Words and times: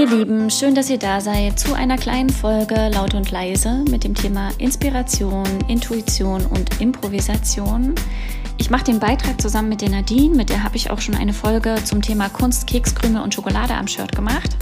Ihr 0.00 0.06
Lieben, 0.06 0.48
schön, 0.48 0.74
dass 0.74 0.88
ihr 0.88 0.96
da 0.96 1.20
seid 1.20 1.60
zu 1.60 1.74
einer 1.74 1.98
kleinen 1.98 2.30
Folge 2.30 2.88
Laut 2.88 3.12
und 3.12 3.30
Leise 3.30 3.84
mit 3.90 4.02
dem 4.02 4.14
Thema 4.14 4.48
Inspiration, 4.56 5.44
Intuition 5.68 6.46
und 6.46 6.80
Improvisation. 6.80 7.94
Ich 8.56 8.70
mache 8.70 8.84
den 8.84 8.98
Beitrag 8.98 9.38
zusammen 9.38 9.68
mit 9.68 9.82
der 9.82 9.90
Nadine, 9.90 10.34
mit 10.34 10.48
der 10.48 10.64
habe 10.64 10.74
ich 10.78 10.88
auch 10.88 11.02
schon 11.02 11.16
eine 11.16 11.34
Folge 11.34 11.74
zum 11.84 12.00
Thema 12.00 12.30
Kunst, 12.30 12.66
Keks, 12.66 12.94
Krümel 12.94 13.20
und 13.20 13.34
Schokolade 13.34 13.74
am 13.74 13.86
Shirt 13.86 14.16
gemacht. 14.16 14.56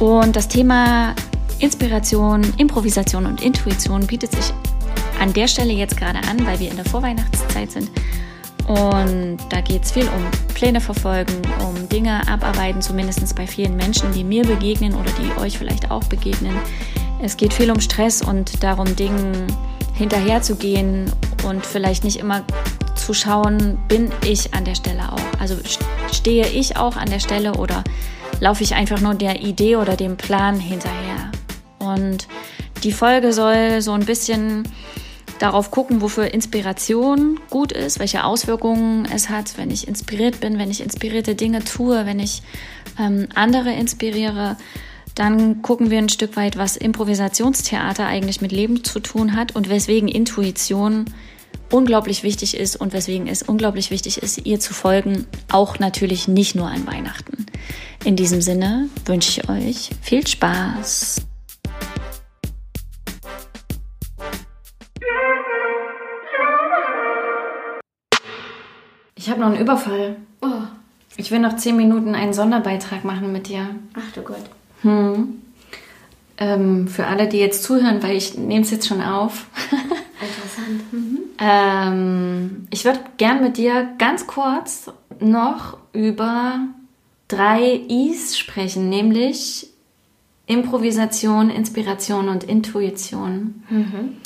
Und 0.00 0.36
das 0.36 0.48
Thema 0.48 1.14
Inspiration, 1.58 2.42
Improvisation 2.58 3.24
und 3.24 3.40
Intuition 3.40 4.06
bietet 4.06 4.32
sich 4.32 4.52
an 5.18 5.32
der 5.32 5.48
Stelle 5.48 5.72
jetzt 5.72 5.96
gerade 5.96 6.18
an, 6.28 6.44
weil 6.44 6.60
wir 6.60 6.68
in 6.70 6.76
der 6.76 6.84
Vorweihnachtszeit 6.84 7.72
sind. 7.72 7.90
Und 8.66 9.38
da 9.48 9.60
geht 9.60 9.84
es 9.84 9.92
viel 9.92 10.08
um 10.08 10.54
Pläne 10.54 10.80
verfolgen, 10.80 11.40
um 11.60 11.88
Dinge 11.88 12.26
abarbeiten, 12.28 12.82
zumindest 12.82 13.34
bei 13.36 13.46
vielen 13.46 13.76
Menschen, 13.76 14.12
die 14.12 14.24
mir 14.24 14.44
begegnen 14.44 14.94
oder 14.94 15.10
die 15.12 15.40
euch 15.40 15.56
vielleicht 15.56 15.90
auch 15.90 16.02
begegnen. 16.04 16.54
Es 17.22 17.36
geht 17.36 17.54
viel 17.54 17.70
um 17.70 17.80
Stress 17.80 18.22
und 18.22 18.62
darum, 18.62 18.96
Dingen 18.96 19.46
hinterherzugehen 19.94 21.10
und 21.46 21.64
vielleicht 21.64 22.04
nicht 22.04 22.18
immer 22.18 22.42
zu 22.96 23.14
schauen, 23.14 23.78
bin 23.88 24.10
ich 24.24 24.52
an 24.52 24.64
der 24.64 24.74
Stelle 24.74 25.12
auch. 25.12 25.40
Also 25.40 25.56
stehe 26.12 26.46
ich 26.48 26.76
auch 26.76 26.96
an 26.96 27.08
der 27.08 27.20
Stelle 27.20 27.54
oder 27.54 27.84
laufe 28.40 28.64
ich 28.64 28.74
einfach 28.74 29.00
nur 29.00 29.14
der 29.14 29.40
Idee 29.42 29.76
oder 29.76 29.96
dem 29.96 30.16
Plan 30.16 30.58
hinterher. 30.58 31.30
Und 31.78 32.26
die 32.82 32.92
Folge 32.92 33.32
soll 33.32 33.80
so 33.80 33.92
ein 33.92 34.04
bisschen 34.04 34.64
darauf 35.38 35.70
gucken, 35.70 36.00
wofür 36.00 36.32
Inspiration 36.32 37.40
gut 37.50 37.72
ist, 37.72 37.98
welche 37.98 38.24
Auswirkungen 38.24 39.06
es 39.12 39.28
hat, 39.28 39.58
wenn 39.58 39.70
ich 39.70 39.88
inspiriert 39.88 40.40
bin, 40.40 40.58
wenn 40.58 40.70
ich 40.70 40.80
inspirierte 40.80 41.34
Dinge 41.34 41.64
tue, 41.64 42.06
wenn 42.06 42.18
ich 42.18 42.42
ähm, 42.98 43.28
andere 43.34 43.72
inspiriere. 43.72 44.56
Dann 45.14 45.62
gucken 45.62 45.90
wir 45.90 45.98
ein 45.98 46.08
Stück 46.08 46.36
weit, 46.36 46.56
was 46.56 46.76
Improvisationstheater 46.76 48.06
eigentlich 48.06 48.40
mit 48.40 48.52
Leben 48.52 48.84
zu 48.84 49.00
tun 49.00 49.34
hat 49.34 49.56
und 49.56 49.70
weswegen 49.70 50.08
Intuition 50.08 51.06
unglaublich 51.70 52.22
wichtig 52.22 52.56
ist 52.56 52.76
und 52.76 52.92
weswegen 52.92 53.26
es 53.26 53.42
unglaublich 53.42 53.90
wichtig 53.90 54.22
ist, 54.22 54.46
ihr 54.46 54.60
zu 54.60 54.74
folgen, 54.74 55.26
auch 55.50 55.78
natürlich 55.78 56.28
nicht 56.28 56.54
nur 56.54 56.68
an 56.68 56.86
Weihnachten. 56.86 57.46
In 58.04 58.16
diesem 58.16 58.40
Sinne 58.40 58.88
wünsche 59.04 59.40
ich 59.40 59.48
euch 59.48 59.90
viel 60.02 60.26
Spaß. 60.26 61.25
Ich 69.26 69.32
habe 69.32 69.40
noch 69.40 69.48
einen 69.48 69.58
Überfall. 69.60 70.14
Oh. 70.40 70.62
Ich 71.16 71.32
will 71.32 71.40
noch 71.40 71.56
zehn 71.56 71.76
Minuten 71.76 72.14
einen 72.14 72.32
Sonderbeitrag 72.32 73.04
machen 73.04 73.32
mit 73.32 73.48
dir. 73.48 73.70
Ach 73.94 74.12
du 74.14 74.22
Gott. 74.22 74.44
Hm. 74.82 75.42
Ähm, 76.38 76.86
für 76.86 77.08
alle, 77.08 77.26
die 77.26 77.38
jetzt 77.38 77.64
zuhören, 77.64 78.04
weil 78.04 78.16
ich 78.16 78.38
nehme 78.38 78.60
es 78.60 78.70
jetzt 78.70 78.86
schon 78.86 79.02
auf. 79.02 79.46
Interessant. 80.20 80.92
Mhm. 80.92 81.18
ähm, 81.40 82.68
ich 82.70 82.84
würde 82.84 83.00
gern 83.16 83.42
mit 83.42 83.56
dir 83.56 83.88
ganz 83.98 84.28
kurz 84.28 84.92
noch 85.18 85.76
über 85.92 86.60
drei 87.26 87.80
Is 87.88 88.38
sprechen, 88.38 88.88
nämlich 88.88 89.66
Improvisation, 90.46 91.50
Inspiration 91.50 92.28
und 92.28 92.44
Intuition. 92.44 93.64
Mhm. 93.70 94.18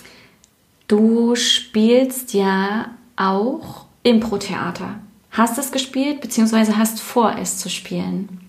Du 0.89 1.37
spielst 1.37 2.35
ja 2.35 2.91
auch 3.17 3.87
Impro-Theater. 4.03 4.97
Hast 5.31 5.59
es 5.59 5.71
gespielt, 5.73 6.21
beziehungsweise 6.21 6.77
hast 6.77 7.01
vor, 7.01 7.37
es 7.41 7.59
zu 7.59 7.69
spielen? 7.69 8.41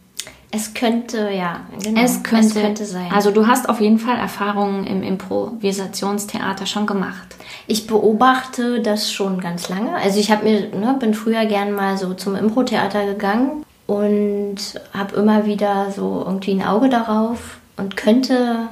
Es 0.53 0.73
könnte, 0.73 1.29
ja, 1.29 1.61
genau. 1.81 2.01
Es 2.01 2.23
könnte, 2.23 2.47
es 2.47 2.53
könnte 2.53 2.85
sein. 2.85 3.09
Also 3.11 3.31
du 3.31 3.47
hast 3.47 3.69
auf 3.69 3.79
jeden 3.79 3.99
Fall 3.99 4.17
Erfahrungen 4.17 4.85
im 4.85 5.01
Improvisationstheater 5.01 6.65
schon 6.65 6.85
gemacht. 6.85 7.35
Ich 7.67 7.87
beobachte 7.87 8.81
das 8.81 9.13
schon 9.13 9.39
ganz 9.39 9.69
lange. 9.69 9.95
Also 9.95 10.19
ich 10.19 10.29
habe 10.29 10.43
mir, 10.43 10.75
ne, 10.75 10.97
bin 10.99 11.13
früher 11.13 11.45
gern 11.45 11.71
mal 11.71 11.97
so 11.97 12.13
zum 12.13 12.35
Impro-Theater 12.35 13.05
gegangen 13.05 13.63
und 13.87 14.57
habe 14.93 15.15
immer 15.15 15.45
wieder 15.45 15.91
so 15.91 16.23
irgendwie 16.25 16.51
ein 16.51 16.63
Auge 16.63 16.89
darauf 16.89 17.57
und 17.77 17.95
könnte 17.95 18.67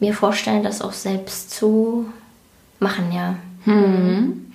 mir 0.00 0.14
vorstellen, 0.14 0.64
das 0.64 0.82
auch 0.82 0.92
selbst 0.92 1.52
zu 1.52 2.06
machen, 2.80 3.12
ja. 3.12 3.36
Hm. 3.64 4.47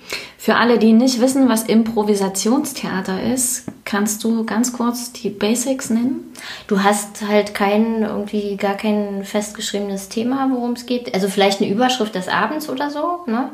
Für 0.44 0.56
alle, 0.56 0.78
die 0.78 0.92
nicht 0.92 1.22
wissen, 1.22 1.48
was 1.48 1.62
Improvisationstheater 1.62 3.22
ist, 3.32 3.64
kannst 3.86 4.22
du 4.24 4.44
ganz 4.44 4.74
kurz 4.74 5.10
die 5.10 5.30
Basics 5.30 5.88
nennen? 5.88 6.34
Du 6.66 6.82
hast 6.82 7.26
halt 7.26 7.54
kein, 7.54 8.02
irgendwie 8.02 8.58
gar 8.58 8.74
kein 8.74 9.24
festgeschriebenes 9.24 10.10
Thema, 10.10 10.50
worum 10.52 10.72
es 10.72 10.84
geht. 10.84 11.14
Also 11.14 11.28
vielleicht 11.28 11.62
eine 11.62 11.70
Überschrift 11.70 12.14
des 12.14 12.28
Abends 12.28 12.68
oder 12.68 12.90
so, 12.90 13.20
ne? 13.26 13.52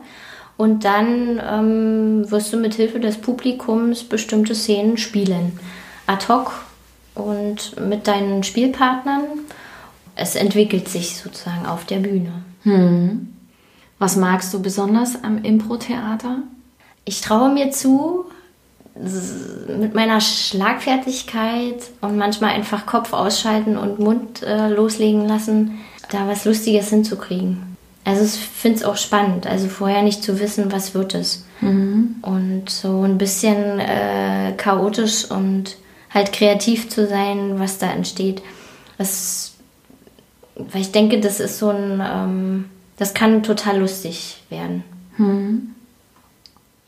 Und 0.56 0.84
dann 0.84 1.40
ähm, 1.48 2.28
wirst 2.28 2.52
du 2.52 2.56
mit 2.56 2.74
Hilfe 2.74 2.98
des 2.98 3.18
Publikums 3.18 4.02
bestimmte 4.02 4.56
Szenen 4.56 4.96
spielen. 4.96 5.60
Ad 6.08 6.26
hoc 6.26 6.50
und 7.14 7.80
mit 7.88 8.08
deinen 8.08 8.42
Spielpartnern. 8.42 9.22
Es 10.16 10.34
entwickelt 10.34 10.88
sich 10.88 11.18
sozusagen 11.18 11.66
auf 11.66 11.84
der 11.84 11.98
Bühne. 12.00 12.42
Hm. 12.64 13.32
Was 14.00 14.16
magst 14.16 14.52
du 14.52 14.60
besonders 14.60 15.22
am 15.22 15.44
Impro-Theater? 15.44 16.38
Ich 17.05 17.21
traue 17.21 17.53
mir 17.53 17.71
zu, 17.71 18.27
mit 19.78 19.94
meiner 19.94 20.21
Schlagfertigkeit 20.21 21.77
und 22.00 22.16
manchmal 22.16 22.50
einfach 22.50 22.87
Kopf 22.87 23.12
ausschalten 23.12 23.77
und 23.77 23.99
Mund 23.99 24.43
äh, 24.43 24.69
loslegen 24.69 25.27
lassen, 25.27 25.81
da 26.11 26.28
was 26.28 26.44
Lustiges 26.44 26.91
hinzukriegen. 26.91 27.77
Also 28.05 28.25
ich 28.25 28.33
finde 28.33 28.78
es 28.78 28.84
auch 28.84 28.97
spannend, 28.97 29.47
also 29.47 29.69
vorher 29.69 30.03
nicht 30.03 30.22
zu 30.22 30.41
wissen, 30.41 30.72
was 30.72 30.94
wird 30.94 31.15
es. 31.15 31.44
Mhm. 31.61 32.16
Und 32.22 32.71
so 32.71 33.03
ein 33.03 33.19
bisschen 33.19 33.78
äh, 33.78 34.53
chaotisch 34.56 35.31
und 35.31 35.77
halt 36.11 36.32
kreativ 36.32 36.88
zu 36.88 37.06
sein, 37.06 37.59
was 37.59 37.78
da 37.78 37.91
entsteht. 37.91 38.43
Das, 38.99 39.53
weil 40.56 40.81
ich 40.81 40.93
denke, 40.93 41.21
das 41.21 41.41
ist 41.41 41.59
so 41.59 41.71
ein... 41.71 42.03
Ähm, 42.05 42.65
das 43.00 43.15
kann 43.15 43.43
total 43.43 43.78
lustig 43.78 44.43
werden. 44.50 44.84
Hm. 45.17 45.75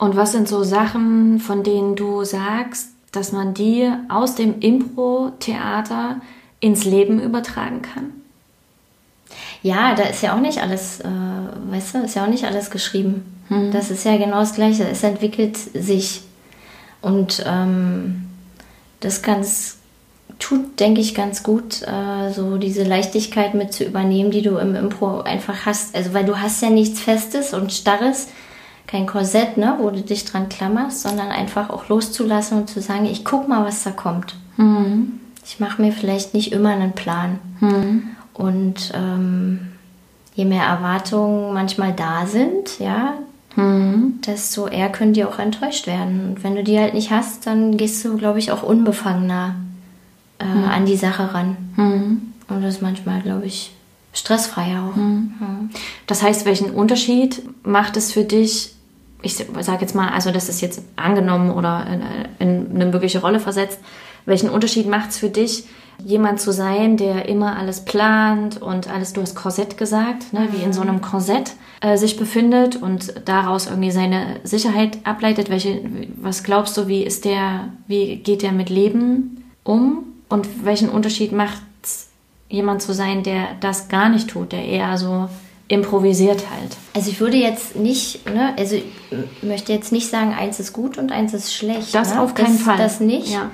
Und 0.02 0.16
was 0.16 0.32
sind 0.32 0.48
so 0.48 0.64
Sachen, 0.64 1.38
von 1.38 1.62
denen 1.62 1.94
du 1.94 2.24
sagst, 2.24 2.88
dass 3.12 3.30
man 3.30 3.54
die 3.54 3.88
aus 4.08 4.34
dem 4.34 4.58
Impro-Theater 4.58 6.20
ins 6.58 6.84
Leben 6.84 7.20
übertragen 7.20 7.82
kann? 7.82 8.10
Ja, 9.62 9.94
da 9.94 10.02
ist 10.02 10.20
ja 10.20 10.34
auch 10.34 10.40
nicht 10.40 10.60
alles, 10.60 10.98
äh, 10.98 11.04
weißt 11.70 11.94
du, 11.94 11.98
ist 11.98 12.16
ja 12.16 12.24
auch 12.24 12.28
nicht 12.28 12.42
alles 12.42 12.72
geschrieben. 12.72 13.22
Hm. 13.46 13.70
Das 13.70 13.92
ist 13.92 14.04
ja 14.04 14.16
genau 14.16 14.40
das 14.40 14.54
Gleiche. 14.54 14.88
Es 14.88 15.04
entwickelt 15.04 15.56
sich. 15.56 16.22
Und 17.00 17.44
ähm, 17.46 18.24
das 18.98 19.22
ganz, 19.22 19.76
tut, 20.40 20.80
denke 20.80 21.00
ich, 21.00 21.14
ganz 21.14 21.44
gut, 21.44 21.80
äh, 21.82 22.32
so 22.32 22.56
diese 22.56 22.82
Leichtigkeit 22.82 23.54
mit 23.54 23.72
zu 23.72 23.84
übernehmen, 23.84 24.32
die 24.32 24.42
du 24.42 24.56
im 24.56 24.74
Impro 24.74 25.20
einfach 25.20 25.64
hast. 25.64 25.94
Also, 25.94 26.12
weil 26.12 26.24
du 26.24 26.40
hast 26.40 26.60
ja 26.60 26.70
nichts 26.70 26.98
Festes 26.98 27.54
und 27.54 27.72
Starres, 27.72 28.26
kein 28.92 29.06
Korsett, 29.06 29.56
ne, 29.56 29.76
wo 29.78 29.88
du 29.88 30.02
dich 30.02 30.26
dran 30.26 30.50
klammerst, 30.50 31.00
sondern 31.00 31.30
einfach 31.30 31.70
auch 31.70 31.88
loszulassen 31.88 32.58
und 32.58 32.68
zu 32.68 32.82
sagen, 32.82 33.06
ich 33.06 33.24
guck 33.24 33.48
mal, 33.48 33.64
was 33.64 33.82
da 33.84 33.90
kommt. 33.90 34.36
Mhm. 34.58 35.18
Ich 35.42 35.58
mache 35.58 35.80
mir 35.80 35.92
vielleicht 35.92 36.34
nicht 36.34 36.52
immer 36.52 36.68
einen 36.68 36.92
Plan. 36.92 37.38
Mhm. 37.60 38.10
Und 38.34 38.92
ähm, 38.94 39.72
je 40.34 40.44
mehr 40.44 40.64
Erwartungen 40.64 41.54
manchmal 41.54 41.94
da 41.94 42.26
sind, 42.26 42.78
ja, 42.80 43.14
mhm. 43.56 44.20
desto 44.26 44.66
eher 44.66 44.90
können 44.90 45.14
die 45.14 45.24
auch 45.24 45.38
enttäuscht 45.38 45.86
werden. 45.86 46.28
Und 46.28 46.44
wenn 46.44 46.54
du 46.54 46.62
die 46.62 46.78
halt 46.78 46.92
nicht 46.92 47.10
hast, 47.10 47.46
dann 47.46 47.78
gehst 47.78 48.04
du, 48.04 48.18
glaube 48.18 48.40
ich, 48.40 48.52
auch 48.52 48.62
unbefangener 48.62 49.54
äh, 50.38 50.44
mhm. 50.44 50.64
an 50.64 50.84
die 50.84 50.98
Sache 50.98 51.32
ran. 51.32 51.56
Mhm. 51.76 52.32
Und 52.48 52.62
das 52.62 52.74
ist 52.74 52.82
manchmal, 52.82 53.22
glaube 53.22 53.46
ich, 53.46 53.72
stressfreier 54.12 54.82
auch. 54.82 54.96
Mhm. 54.96 55.70
Das 56.06 56.22
heißt, 56.22 56.44
welchen 56.44 56.72
Unterschied 56.72 57.42
macht 57.64 57.96
es 57.96 58.12
für 58.12 58.24
dich? 58.24 58.74
Ich 59.22 59.36
sage 59.36 59.80
jetzt 59.80 59.94
mal, 59.94 60.08
also 60.08 60.30
das 60.30 60.48
ist 60.48 60.60
jetzt 60.60 60.82
angenommen 60.96 61.50
oder 61.50 61.86
in, 62.38 62.48
in 62.48 62.74
eine 62.74 62.86
mögliche 62.86 63.20
Rolle 63.20 63.40
versetzt. 63.40 63.78
Welchen 64.26 64.50
Unterschied 64.50 64.88
macht 64.88 65.10
es 65.10 65.18
für 65.18 65.28
dich, 65.28 65.64
jemand 66.04 66.40
zu 66.40 66.52
sein, 66.52 66.96
der 66.96 67.28
immer 67.28 67.56
alles 67.56 67.84
plant 67.84 68.60
und 68.60 68.88
alles, 68.88 69.12
du 69.12 69.20
hast 69.20 69.34
Korsett 69.34 69.76
gesagt, 69.76 70.32
ne, 70.32 70.48
wie 70.50 70.62
in 70.62 70.72
so 70.72 70.80
einem 70.80 71.00
Korsett 71.00 71.52
äh, 71.80 71.96
sich 71.96 72.16
befindet 72.16 72.76
und 72.76 73.14
daraus 73.24 73.66
irgendwie 73.66 73.90
seine 73.90 74.40
Sicherheit 74.44 74.98
ableitet. 75.04 75.50
Welche, 75.50 75.80
was 76.16 76.42
glaubst 76.42 76.76
du, 76.76 76.88
wie 76.88 77.02
ist 77.02 77.24
der, 77.24 77.68
wie 77.86 78.16
geht 78.16 78.42
der 78.42 78.52
mit 78.52 78.70
Leben 78.70 79.44
um? 79.64 80.04
Und 80.28 80.64
welchen 80.64 80.88
Unterschied 80.88 81.32
macht 81.32 81.60
jemand 82.48 82.82
zu 82.82 82.94
sein, 82.94 83.22
der 83.22 83.48
das 83.60 83.88
gar 83.88 84.08
nicht 84.08 84.30
tut, 84.30 84.52
der 84.52 84.64
eher 84.64 84.96
so 84.98 85.28
improvisiert 85.72 86.50
halt? 86.50 86.76
Also 86.94 87.10
ich 87.10 87.18
würde 87.18 87.38
jetzt 87.38 87.76
nicht, 87.76 88.28
ne, 88.30 88.54
also 88.58 88.76
ich 88.76 88.84
möchte 89.42 89.72
jetzt 89.72 89.90
nicht 89.90 90.08
sagen, 90.08 90.34
eins 90.34 90.60
ist 90.60 90.74
gut 90.74 90.98
und 90.98 91.10
eins 91.12 91.32
ist 91.32 91.54
schlecht. 91.54 91.94
Das 91.94 92.14
ne? 92.14 92.20
auf 92.20 92.34
keinen 92.34 92.58
das, 92.58 92.62
Fall. 92.62 92.76
Das 92.76 93.00
nicht. 93.00 93.32
Ja. 93.32 93.50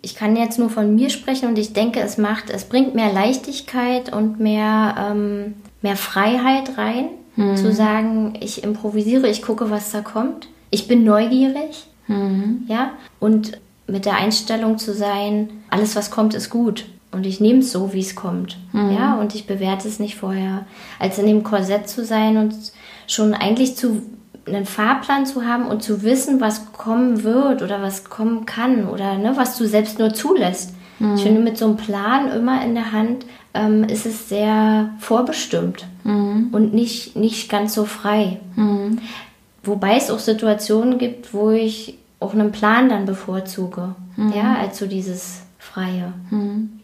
ich 0.00 0.14
kann 0.14 0.36
jetzt 0.36 0.58
nur 0.58 0.70
von 0.70 0.94
mir 0.94 1.10
sprechen 1.10 1.48
und 1.50 1.58
ich 1.58 1.74
denke, 1.74 2.00
es 2.00 2.16
macht, 2.16 2.48
es 2.48 2.64
bringt 2.64 2.94
mehr 2.94 3.12
Leichtigkeit 3.12 4.10
und 4.10 4.40
mehr, 4.40 4.94
ähm, 4.98 5.54
mehr 5.82 5.96
Freiheit 5.96 6.78
rein, 6.78 7.10
mhm. 7.36 7.56
zu 7.56 7.74
sagen, 7.74 8.38
ich 8.40 8.64
improvisiere, 8.64 9.28
ich 9.28 9.42
gucke, 9.42 9.70
was 9.70 9.90
da 9.90 10.00
kommt. 10.00 10.48
Ich 10.70 10.88
bin 10.88 11.04
neugierig, 11.04 11.86
mhm. 12.06 12.64
ja, 12.68 12.92
und 13.18 13.60
mit 13.86 14.06
der 14.06 14.16
Einstellung 14.16 14.78
zu 14.78 14.94
sein, 14.94 15.50
alles, 15.68 15.94
was 15.94 16.10
kommt, 16.10 16.32
ist 16.32 16.48
gut. 16.48 16.86
Und 17.12 17.26
ich 17.26 17.40
nehme 17.40 17.58
es 17.58 17.72
so, 17.72 17.92
wie 17.92 18.00
es 18.00 18.14
kommt. 18.14 18.56
Mhm. 18.72 18.92
Ja, 18.92 19.14
und 19.20 19.34
ich 19.34 19.46
bewerte 19.46 19.88
es 19.88 19.98
nicht 19.98 20.16
vorher. 20.16 20.66
Als 20.98 21.18
in 21.18 21.26
dem 21.26 21.42
Korsett 21.42 21.88
zu 21.88 22.04
sein 22.04 22.36
und 22.36 22.54
schon 23.06 23.34
eigentlich 23.34 23.76
zu 23.76 24.02
einen 24.46 24.66
Fahrplan 24.66 25.26
zu 25.26 25.44
haben 25.44 25.66
und 25.66 25.82
zu 25.82 26.02
wissen, 26.02 26.40
was 26.40 26.72
kommen 26.72 27.24
wird 27.24 27.62
oder 27.62 27.82
was 27.82 28.04
kommen 28.04 28.46
kann 28.46 28.88
oder 28.88 29.18
ne, 29.18 29.32
was 29.36 29.58
du 29.58 29.66
selbst 29.66 29.98
nur 29.98 30.14
zulässt. 30.14 30.74
Mhm. 30.98 31.14
Ich 31.14 31.22
finde, 31.22 31.40
mit 31.40 31.58
so 31.58 31.66
einem 31.66 31.76
Plan 31.76 32.30
immer 32.32 32.64
in 32.64 32.74
der 32.74 32.92
Hand 32.92 33.26
ähm, 33.54 33.84
ist 33.84 34.06
es 34.06 34.28
sehr 34.28 34.90
vorbestimmt 34.98 35.86
mhm. 36.04 36.48
und 36.52 36.72
nicht, 36.72 37.16
nicht 37.16 37.50
ganz 37.50 37.74
so 37.74 37.84
frei. 37.84 38.40
Mhm. 38.56 38.98
Wobei 39.62 39.96
es 39.96 40.10
auch 40.10 40.18
Situationen 40.18 40.98
gibt, 40.98 41.34
wo 41.34 41.50
ich 41.50 41.98
auch 42.18 42.34
einen 42.34 42.52
Plan 42.52 42.88
dann 42.88 43.06
bevorzuge, 43.06 43.94
mhm. 44.16 44.32
ja, 44.32 44.56
als 44.56 44.78
so 44.78 44.86
dieses 44.86 45.42
Freie. 45.58 46.12
Mhm. 46.30 46.79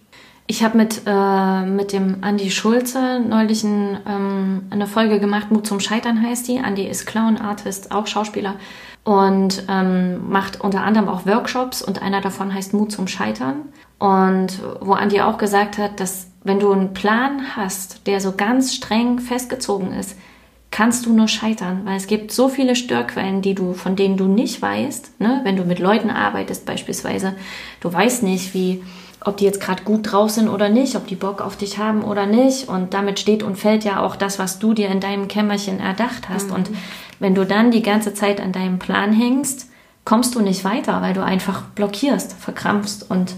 Ich 0.48 0.62
habe 0.62 0.76
mit, 0.76 1.02
äh, 1.06 1.62
mit 1.62 1.92
dem 1.92 2.18
Andi 2.20 2.50
Schulze 2.50 3.20
neulich 3.20 3.64
ein, 3.64 3.98
ähm, 4.06 4.62
eine 4.70 4.86
Folge 4.86 5.18
gemacht, 5.18 5.50
Mut 5.50 5.66
zum 5.66 5.80
Scheitern 5.80 6.22
heißt 6.22 6.46
die. 6.46 6.60
Andi 6.60 6.86
ist 6.86 7.04
Clown, 7.06 7.36
Artist, 7.36 7.90
auch 7.90 8.06
Schauspieler 8.06 8.54
und 9.02 9.64
ähm, 9.68 10.28
macht 10.30 10.60
unter 10.60 10.82
anderem 10.82 11.08
auch 11.08 11.26
Workshops 11.26 11.82
und 11.82 12.02
einer 12.02 12.20
davon 12.20 12.52
heißt 12.54 12.74
Mut 12.74 12.92
zum 12.92 13.08
Scheitern. 13.08 13.62
Und 13.98 14.60
wo 14.80 14.92
Andi 14.92 15.20
auch 15.20 15.38
gesagt 15.38 15.78
hat, 15.78 15.98
dass 16.00 16.28
wenn 16.44 16.60
du 16.60 16.70
einen 16.70 16.94
Plan 16.94 17.56
hast, 17.56 18.06
der 18.06 18.20
so 18.20 18.32
ganz 18.32 18.74
streng 18.74 19.18
festgezogen 19.18 19.92
ist, 19.92 20.16
kannst 20.70 21.06
du 21.06 21.12
nur 21.12 21.28
scheitern, 21.28 21.82
weil 21.84 21.96
es 21.96 22.06
gibt 22.06 22.30
so 22.32 22.48
viele 22.48 22.76
Störquellen, 22.76 23.42
die 23.42 23.54
du, 23.54 23.72
von 23.72 23.96
denen 23.96 24.16
du 24.16 24.26
nicht 24.26 24.60
weißt, 24.60 25.20
ne? 25.20 25.40
wenn 25.44 25.56
du 25.56 25.64
mit 25.64 25.78
Leuten 25.78 26.10
arbeitest 26.10 26.66
beispielsweise, 26.66 27.34
du 27.80 27.92
weißt 27.92 28.22
nicht, 28.22 28.54
wie 28.54 28.82
ob 29.26 29.36
die 29.36 29.44
jetzt 29.44 29.60
gerade 29.60 29.82
gut 29.82 30.12
drauf 30.12 30.30
sind 30.30 30.48
oder 30.48 30.68
nicht, 30.68 30.94
ob 30.94 31.06
die 31.06 31.16
Bock 31.16 31.40
auf 31.40 31.56
dich 31.56 31.78
haben 31.78 32.02
oder 32.02 32.26
nicht. 32.26 32.68
Und 32.68 32.94
damit 32.94 33.18
steht 33.18 33.42
und 33.42 33.56
fällt 33.56 33.84
ja 33.84 34.00
auch 34.00 34.16
das, 34.16 34.38
was 34.38 34.58
du 34.58 34.72
dir 34.72 34.88
in 34.88 35.00
deinem 35.00 35.26
Kämmerchen 35.26 35.80
erdacht 35.80 36.28
hast. 36.28 36.48
Mhm. 36.48 36.54
Und 36.54 36.70
wenn 37.18 37.34
du 37.34 37.44
dann 37.44 37.70
die 37.70 37.82
ganze 37.82 38.14
Zeit 38.14 38.40
an 38.40 38.52
deinem 38.52 38.78
Plan 38.78 39.12
hängst, 39.12 39.68
kommst 40.04 40.36
du 40.36 40.40
nicht 40.40 40.64
weiter, 40.64 41.02
weil 41.02 41.12
du 41.12 41.24
einfach 41.24 41.62
blockierst, 41.62 42.34
verkrampfst 42.34 43.10
und 43.10 43.34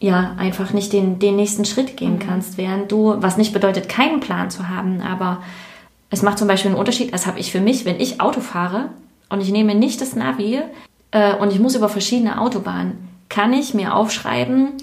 ja, 0.00 0.34
einfach 0.36 0.72
nicht 0.72 0.92
den, 0.92 1.18
den 1.20 1.36
nächsten 1.36 1.64
Schritt 1.64 1.96
gehen 1.96 2.14
mhm. 2.14 2.18
kannst, 2.18 2.58
während 2.58 2.90
du, 2.90 3.14
was 3.18 3.36
nicht 3.36 3.52
bedeutet, 3.52 3.88
keinen 3.88 4.20
Plan 4.20 4.50
zu 4.50 4.68
haben, 4.68 5.00
aber 5.00 5.42
es 6.10 6.22
macht 6.22 6.38
zum 6.38 6.48
Beispiel 6.48 6.72
einen 6.72 6.78
Unterschied, 6.78 7.14
das 7.14 7.26
habe 7.26 7.38
ich 7.38 7.52
für 7.52 7.60
mich, 7.60 7.84
wenn 7.84 8.00
ich 8.00 8.20
Auto 8.20 8.40
fahre 8.40 8.90
und 9.30 9.40
ich 9.40 9.50
nehme 9.50 9.74
nicht 9.74 10.00
das 10.00 10.14
Navi 10.14 10.60
äh, 11.12 11.34
und 11.36 11.52
ich 11.52 11.60
muss 11.60 11.76
über 11.76 11.88
verschiedene 11.88 12.40
Autobahnen, 12.40 13.08
kann 13.28 13.52
ich 13.52 13.72
mir 13.72 13.94
aufschreiben, 13.94 14.74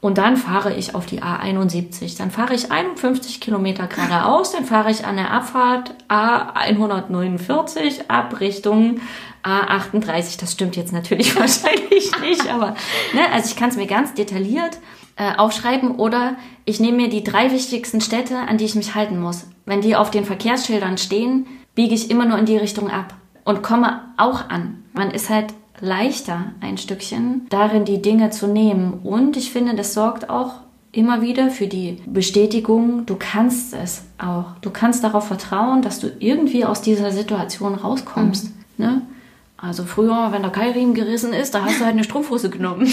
und 0.00 0.18
dann 0.18 0.36
fahre 0.36 0.74
ich 0.74 0.94
auf 0.94 1.06
die 1.06 1.22
A71. 1.22 2.18
Dann 2.18 2.30
fahre 2.30 2.54
ich 2.54 2.70
51 2.70 3.40
Kilometer 3.40 3.86
geradeaus, 3.86 4.52
dann 4.52 4.64
fahre 4.64 4.90
ich 4.90 5.06
an 5.06 5.16
der 5.16 5.30
Abfahrt 5.30 5.94
A149 6.08 8.08
ab 8.08 8.40
Richtung 8.40 9.00
A38. 9.42 10.38
Das 10.38 10.52
stimmt 10.52 10.76
jetzt 10.76 10.92
natürlich 10.92 11.34
wahrscheinlich 11.40 12.12
nicht, 12.20 12.48
aber 12.48 12.74
ne, 13.14 13.22
also 13.32 13.50
ich 13.50 13.56
kann 13.56 13.70
es 13.70 13.76
mir 13.76 13.86
ganz 13.86 14.14
detailliert 14.14 14.78
äh, 15.16 15.34
aufschreiben 15.36 15.92
oder 15.92 16.36
ich 16.64 16.78
nehme 16.78 16.98
mir 16.98 17.08
die 17.08 17.24
drei 17.24 17.50
wichtigsten 17.50 18.00
Städte, 18.00 18.36
an 18.36 18.58
die 18.58 18.64
ich 18.64 18.74
mich 18.74 18.94
halten 18.94 19.18
muss. 19.18 19.46
Wenn 19.64 19.80
die 19.80 19.96
auf 19.96 20.10
den 20.10 20.24
Verkehrsschildern 20.24 20.98
stehen, 20.98 21.46
biege 21.74 21.94
ich 21.94 22.10
immer 22.10 22.26
nur 22.26 22.38
in 22.38 22.46
die 22.46 22.56
Richtung 22.56 22.90
ab 22.90 23.14
und 23.44 23.62
komme 23.62 24.02
auch 24.16 24.50
an. 24.50 24.84
Man 24.92 25.10
ist 25.10 25.30
halt 25.30 25.54
leichter 25.80 26.52
ein 26.60 26.78
Stückchen 26.78 27.46
darin, 27.50 27.84
die 27.84 28.02
Dinge 28.02 28.30
zu 28.30 28.46
nehmen. 28.46 28.94
Und 29.02 29.36
ich 29.36 29.52
finde, 29.52 29.74
das 29.74 29.94
sorgt 29.94 30.30
auch 30.30 30.60
immer 30.96 31.20
wieder 31.20 31.50
für 31.50 31.66
die 31.66 31.98
Bestätigung, 32.06 33.04
du 33.04 33.16
kannst 33.16 33.74
es 33.74 34.04
auch. 34.18 34.52
Du 34.62 34.70
kannst 34.70 35.04
darauf 35.04 35.26
vertrauen, 35.26 35.82
dass 35.82 36.00
du 36.00 36.10
irgendwie 36.18 36.64
aus 36.64 36.80
dieser 36.80 37.12
Situation 37.12 37.74
rauskommst. 37.74 38.46
Mhm. 38.46 38.84
Ne? 38.84 39.02
Also 39.58 39.84
früher, 39.84 40.32
wenn 40.32 40.42
der 40.42 40.50
Keilriemen 40.50 40.94
gerissen 40.94 41.32
ist, 41.32 41.54
da 41.54 41.64
hast 41.64 41.80
du 41.80 41.84
halt 41.84 41.94
eine 41.94 42.04
Strumpfhose 42.04 42.50
genommen. 42.50 42.90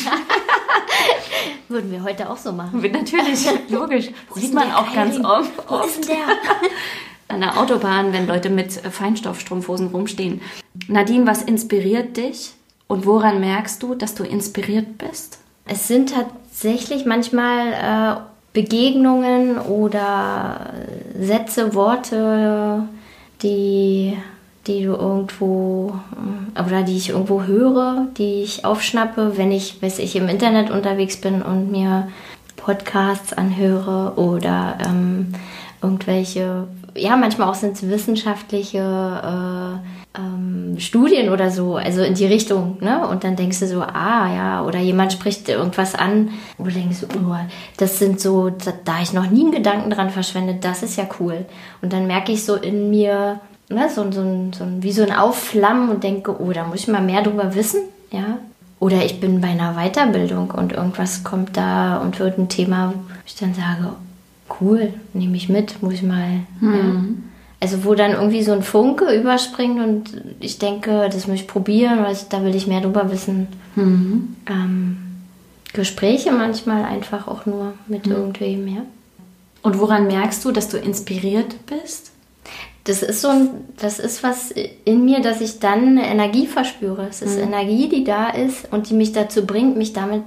Würden 1.70 1.92
wir 1.92 2.04
heute 2.04 2.30
auch 2.30 2.38
so 2.38 2.52
machen. 2.52 2.82
Natürlich, 2.82 3.48
logisch. 3.70 4.10
Sieht 4.36 4.54
man 4.54 4.72
auch 4.72 4.94
ganz 4.94 5.18
oft. 5.24 5.52
Wo 5.68 5.78
ist 5.80 6.08
denn 6.08 6.18
der? 6.18 6.28
An 7.30 7.40
der 7.40 7.58
Autobahn, 7.58 8.14
wenn 8.14 8.28
Leute 8.28 8.50
mit 8.50 8.72
Feinstoffstrumpfhosen 8.74 9.88
rumstehen. 9.88 10.42
Nadine, 10.88 11.26
was 11.26 11.42
inspiriert 11.42 12.18
dich? 12.18 12.54
Und 12.94 13.08
woran 13.08 13.40
merkst 13.40 13.82
du, 13.82 13.96
dass 13.96 14.14
du 14.14 14.24
inspiriert 14.24 15.00
bist? 15.00 15.40
Es 15.66 15.88
sind 15.88 16.14
tatsächlich 16.14 17.08
manchmal 17.08 17.74
äh, 17.74 18.20
Begegnungen 18.54 19.58
oder 19.58 20.74
Sätze, 21.20 21.74
Worte, 21.74 22.84
die, 23.42 24.16
die 24.68 24.84
du 24.84 24.92
irgendwo 24.92 25.96
äh, 26.56 26.62
oder 26.62 26.84
die 26.84 26.96
ich 26.96 27.10
irgendwo 27.10 27.42
höre, 27.42 28.10
die 28.16 28.44
ich 28.44 28.64
aufschnappe, 28.64 29.38
wenn 29.38 29.52
ich, 29.52 29.82
weiß 29.82 29.98
ich, 29.98 30.16
im 30.16 30.30
Internet 30.30 30.70
unterwegs 30.70 31.18
bin 31.18 31.42
und 31.42 31.72
mir 31.72 32.10
Podcasts 32.58 33.34
anhöre 33.34 34.14
oder 34.18 34.78
ähm, 34.86 35.34
irgendwelche, 35.82 36.68
ja, 36.96 37.18
manchmal 37.18 37.50
auch 37.50 37.56
sind 37.56 37.76
es 37.76 37.90
wissenschaftliche 37.90 39.82
äh, 39.82 40.03
ähm, 40.18 40.76
Studien 40.80 41.30
oder 41.30 41.50
so, 41.50 41.76
also 41.76 42.02
in 42.04 42.14
die 42.14 42.26
Richtung, 42.26 42.78
ne? 42.82 43.08
Und 43.08 43.24
dann 43.24 43.36
denkst 43.36 43.60
du 43.60 43.68
so, 43.68 43.82
ah 43.82 44.34
ja, 44.34 44.64
oder 44.64 44.80
jemand 44.80 45.12
spricht 45.12 45.50
irgendwas 45.50 45.96
an, 45.96 46.30
wo 46.58 46.66
du 46.66 46.72
denkst, 46.72 47.00
oh, 47.16 47.36
das 47.78 48.00
sind 48.00 48.20
so, 48.20 48.50
da, 48.50 48.74
da 48.86 49.02
ich 49.02 49.14
noch 49.14 49.30
nie 49.30 49.42
einen 49.42 49.52
Gedanken 49.52 49.90
dran 49.90 50.12
verschwendet, 50.12 50.64
das 50.64 50.84
ist 50.84 50.98
ja 50.98 51.08
cool. 51.20 51.46
Und 51.82 51.94
dann 51.94 52.06
merke 52.06 52.32
ich 52.32 52.46
so 52.46 52.56
in 52.56 52.92
mir, 52.92 53.40
ne, 53.70 53.90
so, 53.90 54.12
so, 54.12 54.24
so, 54.52 54.66
wie 54.82 54.92
so 54.92 55.04
ein 55.04 55.12
Aufflammen 55.12 55.90
und 55.90 56.04
denke, 56.04 56.40
oh, 56.40 56.52
da 56.52 56.66
muss 56.66 56.82
ich 56.82 56.88
mal 56.88 57.02
mehr 57.02 57.24
drüber 57.24 57.56
wissen, 57.56 57.82
ja. 58.12 58.38
Oder 58.80 59.06
ich 59.06 59.22
bin 59.22 59.40
bei 59.40 59.48
einer 59.48 59.76
Weiterbildung 59.76 60.52
und 60.52 60.74
irgendwas 60.74 61.24
kommt 61.24 61.56
da 61.56 61.98
und 61.98 62.20
wird 62.20 62.38
ein 62.38 62.50
Thema, 62.50 62.94
wo 62.94 63.00
ich 63.26 63.36
dann 63.36 63.54
sage, 63.54 63.94
cool, 64.60 64.94
nehme 65.14 65.38
ich 65.38 65.48
mit, 65.48 65.82
muss 65.82 65.94
ich 65.94 66.04
mal, 66.04 66.42
mhm. 66.60 66.74
ja 66.74 67.30
also 67.64 67.86
wo 67.86 67.96
dann 67.96 68.12
irgendwie 68.12 68.44
so 68.44 68.52
ein 68.52 68.62
Funke 68.62 69.16
überspringt 69.16 69.80
und 69.80 70.22
ich 70.42 70.60
denke, 70.60 71.08
das 71.10 71.28
möchte 71.28 71.46
ich 71.46 71.48
probieren, 71.48 72.04
weil 72.04 72.14
da 72.30 72.44
will 72.44 72.54
ich 72.56 72.68
mehr 72.68 72.82
drüber 72.82 73.10
wissen. 73.10 73.48
Mhm. 73.78 74.36
Ähm, 74.50 74.98
Gespräche 75.72 76.34
manchmal 76.34 76.84
einfach 76.84 77.30
auch 77.30 77.46
nur 77.46 77.74
mit 77.88 78.06
mhm. 78.06 78.12
irgendwem, 78.12 78.68
ja. 78.68 78.82
Und 79.62 79.80
woran 79.80 80.08
merkst 80.08 80.44
du, 80.44 80.52
dass 80.52 80.68
du 80.68 80.78
inspiriert 80.78 81.66
bist? 81.66 82.12
Das 82.84 83.02
ist 83.02 83.22
so 83.22 83.30
ein, 83.30 83.50
das 83.78 83.98
ist 83.98 84.24
was 84.24 84.52
in 84.84 85.06
mir, 85.06 85.22
dass 85.22 85.40
ich 85.40 85.60
dann 85.60 85.98
eine 85.98 86.06
Energie 86.06 86.48
verspüre. 86.48 87.08
Es 87.10 87.22
ist 87.22 87.38
mhm. 87.38 87.44
Energie, 87.44 87.88
die 87.88 88.04
da 88.04 88.30
ist 88.30 88.74
und 88.74 88.90
die 88.90 88.94
mich 88.94 89.14
dazu 89.14 89.46
bringt, 89.46 89.78
mich 89.78 89.94
damit 89.94 90.24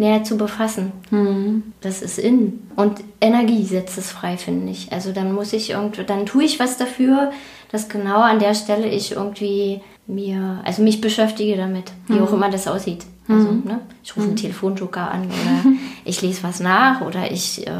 näher 0.00 0.24
zu 0.24 0.36
befassen. 0.36 0.92
Mhm. 1.10 1.62
Das 1.82 2.02
ist 2.02 2.18
in. 2.18 2.60
Und 2.74 3.00
Energie 3.20 3.64
setzt 3.64 3.98
es 3.98 4.10
frei, 4.10 4.36
finde 4.38 4.72
ich. 4.72 4.90
Also 4.92 5.12
dann 5.12 5.32
muss 5.32 5.52
ich 5.52 5.70
irgendwie, 5.70 6.04
dann 6.04 6.26
tue 6.26 6.44
ich 6.44 6.58
was 6.58 6.78
dafür, 6.78 7.30
dass 7.70 7.88
genau 7.88 8.20
an 8.20 8.38
der 8.38 8.54
Stelle 8.54 8.88
ich 8.88 9.12
irgendwie 9.12 9.82
mir, 10.06 10.60
also 10.64 10.82
mich 10.82 11.00
beschäftige 11.00 11.56
damit, 11.56 11.92
wie 12.08 12.14
mhm. 12.14 12.22
auch 12.22 12.32
immer 12.32 12.50
das 12.50 12.66
aussieht. 12.66 13.04
Also, 13.28 13.52
mhm. 13.52 13.62
ne, 13.64 13.80
ich 14.02 14.16
rufe 14.16 14.24
einen 14.24 14.32
mhm. 14.32 14.36
Telefonjoker 14.36 15.08
an 15.08 15.26
oder 15.26 15.76
ich 16.04 16.20
lese 16.22 16.42
was 16.42 16.58
nach 16.58 17.02
oder 17.02 17.30
ich 17.30 17.64
äh, 17.66 17.70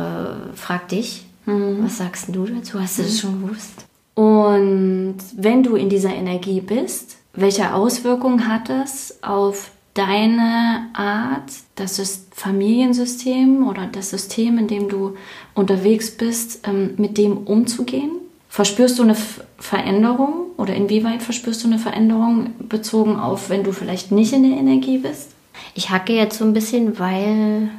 frage 0.55 0.87
dich, 0.93 1.25
was 1.47 1.99
sagst 1.99 2.27
du 2.29 2.45
dazu? 2.45 2.81
Hast 2.81 2.99
du 2.99 3.03
das 3.03 3.19
schon 3.19 3.43
gewusst? 3.43 3.87
Und 4.15 5.17
wenn 5.37 5.65
du 5.65 5.75
in 5.75 5.89
dieser 5.89 6.15
Energie 6.15 6.61
bist, 6.61 7.17
welche 7.33 7.75
Auswirkungen 7.75 8.47
hat 8.47 8.71
es 8.71 9.19
auf 9.23 9.73
deine 9.95 10.89
Art, 10.93 11.51
das 11.75 12.27
Familiensystem 12.33 13.67
oder 13.67 13.87
das 13.87 14.11
System, 14.11 14.59
in 14.59 14.69
dem 14.69 14.89
du 14.89 15.17
unterwegs 15.55 16.11
bist, 16.11 16.67
ähm, 16.67 16.95
mit 16.97 17.19
dem 17.19 17.39
umzugehen? 17.39 18.13
Verspürst 18.49 18.99
du 18.99 19.05
eine 19.05 19.17
Veränderung 19.59 20.51
oder 20.57 20.75
inwieweit 20.75 21.23
verspürst 21.23 21.63
du 21.63 21.69
eine 21.69 21.79
Veränderung 21.79 22.55
bezogen 22.59 23.17
auf, 23.17 23.49
wenn 23.49 23.63
du 23.63 23.73
vielleicht 23.73 24.11
nicht 24.11 24.33
in 24.33 24.43
der 24.43 24.59
Energie 24.59 24.99
bist? 24.99 25.31
Ich 25.75 25.91
hacke 25.91 26.13
jetzt 26.13 26.39
so 26.39 26.45
ein 26.45 26.53
bisschen, 26.53 26.99
weil, 26.99 27.71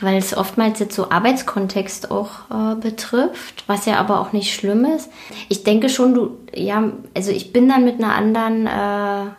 weil 0.00 0.16
es 0.16 0.36
oftmals 0.36 0.78
jetzt 0.78 0.94
so 0.94 1.10
Arbeitskontext 1.10 2.10
auch 2.10 2.50
äh, 2.50 2.74
betrifft, 2.76 3.64
was 3.66 3.86
ja 3.86 3.98
aber 3.98 4.20
auch 4.20 4.32
nicht 4.32 4.54
schlimm 4.54 4.84
ist. 4.84 5.10
Ich 5.48 5.64
denke 5.64 5.88
schon, 5.88 6.14
du, 6.14 6.36
ja, 6.54 6.92
also 7.14 7.32
ich 7.32 7.52
bin 7.52 7.68
dann 7.68 7.84
mit 7.84 8.02
einer 8.02 8.14
anderen 8.14 8.66
äh, 8.66 9.30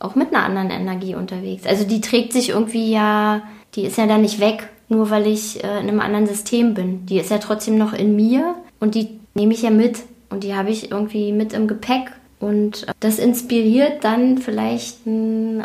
auch 0.00 0.14
mit 0.14 0.34
einer 0.34 0.44
anderen 0.44 0.70
Energie 0.70 1.14
unterwegs. 1.14 1.66
Also 1.66 1.84
die 1.84 2.00
trägt 2.00 2.32
sich 2.32 2.50
irgendwie 2.50 2.90
ja, 2.90 3.42
die 3.74 3.84
ist 3.84 3.98
ja 3.98 4.06
dann 4.06 4.22
nicht 4.22 4.40
weg, 4.40 4.68
nur 4.88 5.10
weil 5.10 5.26
ich 5.26 5.62
äh, 5.62 5.80
in 5.80 5.88
einem 5.88 6.00
anderen 6.00 6.26
System 6.26 6.74
bin. 6.74 7.06
Die 7.06 7.18
ist 7.18 7.30
ja 7.30 7.38
trotzdem 7.38 7.78
noch 7.78 7.92
in 7.92 8.16
mir 8.16 8.54
und 8.80 8.94
die 8.94 9.18
nehme 9.34 9.54
ich 9.54 9.62
ja 9.62 9.70
mit. 9.70 10.00
Und 10.30 10.44
die 10.44 10.54
habe 10.54 10.70
ich 10.70 10.90
irgendwie 10.90 11.32
mit 11.32 11.54
im 11.54 11.66
Gepäck 11.68 12.12
und 12.40 12.86
das 13.00 13.18
inspiriert 13.18 14.04
dann 14.04 14.38
vielleicht 14.38 14.98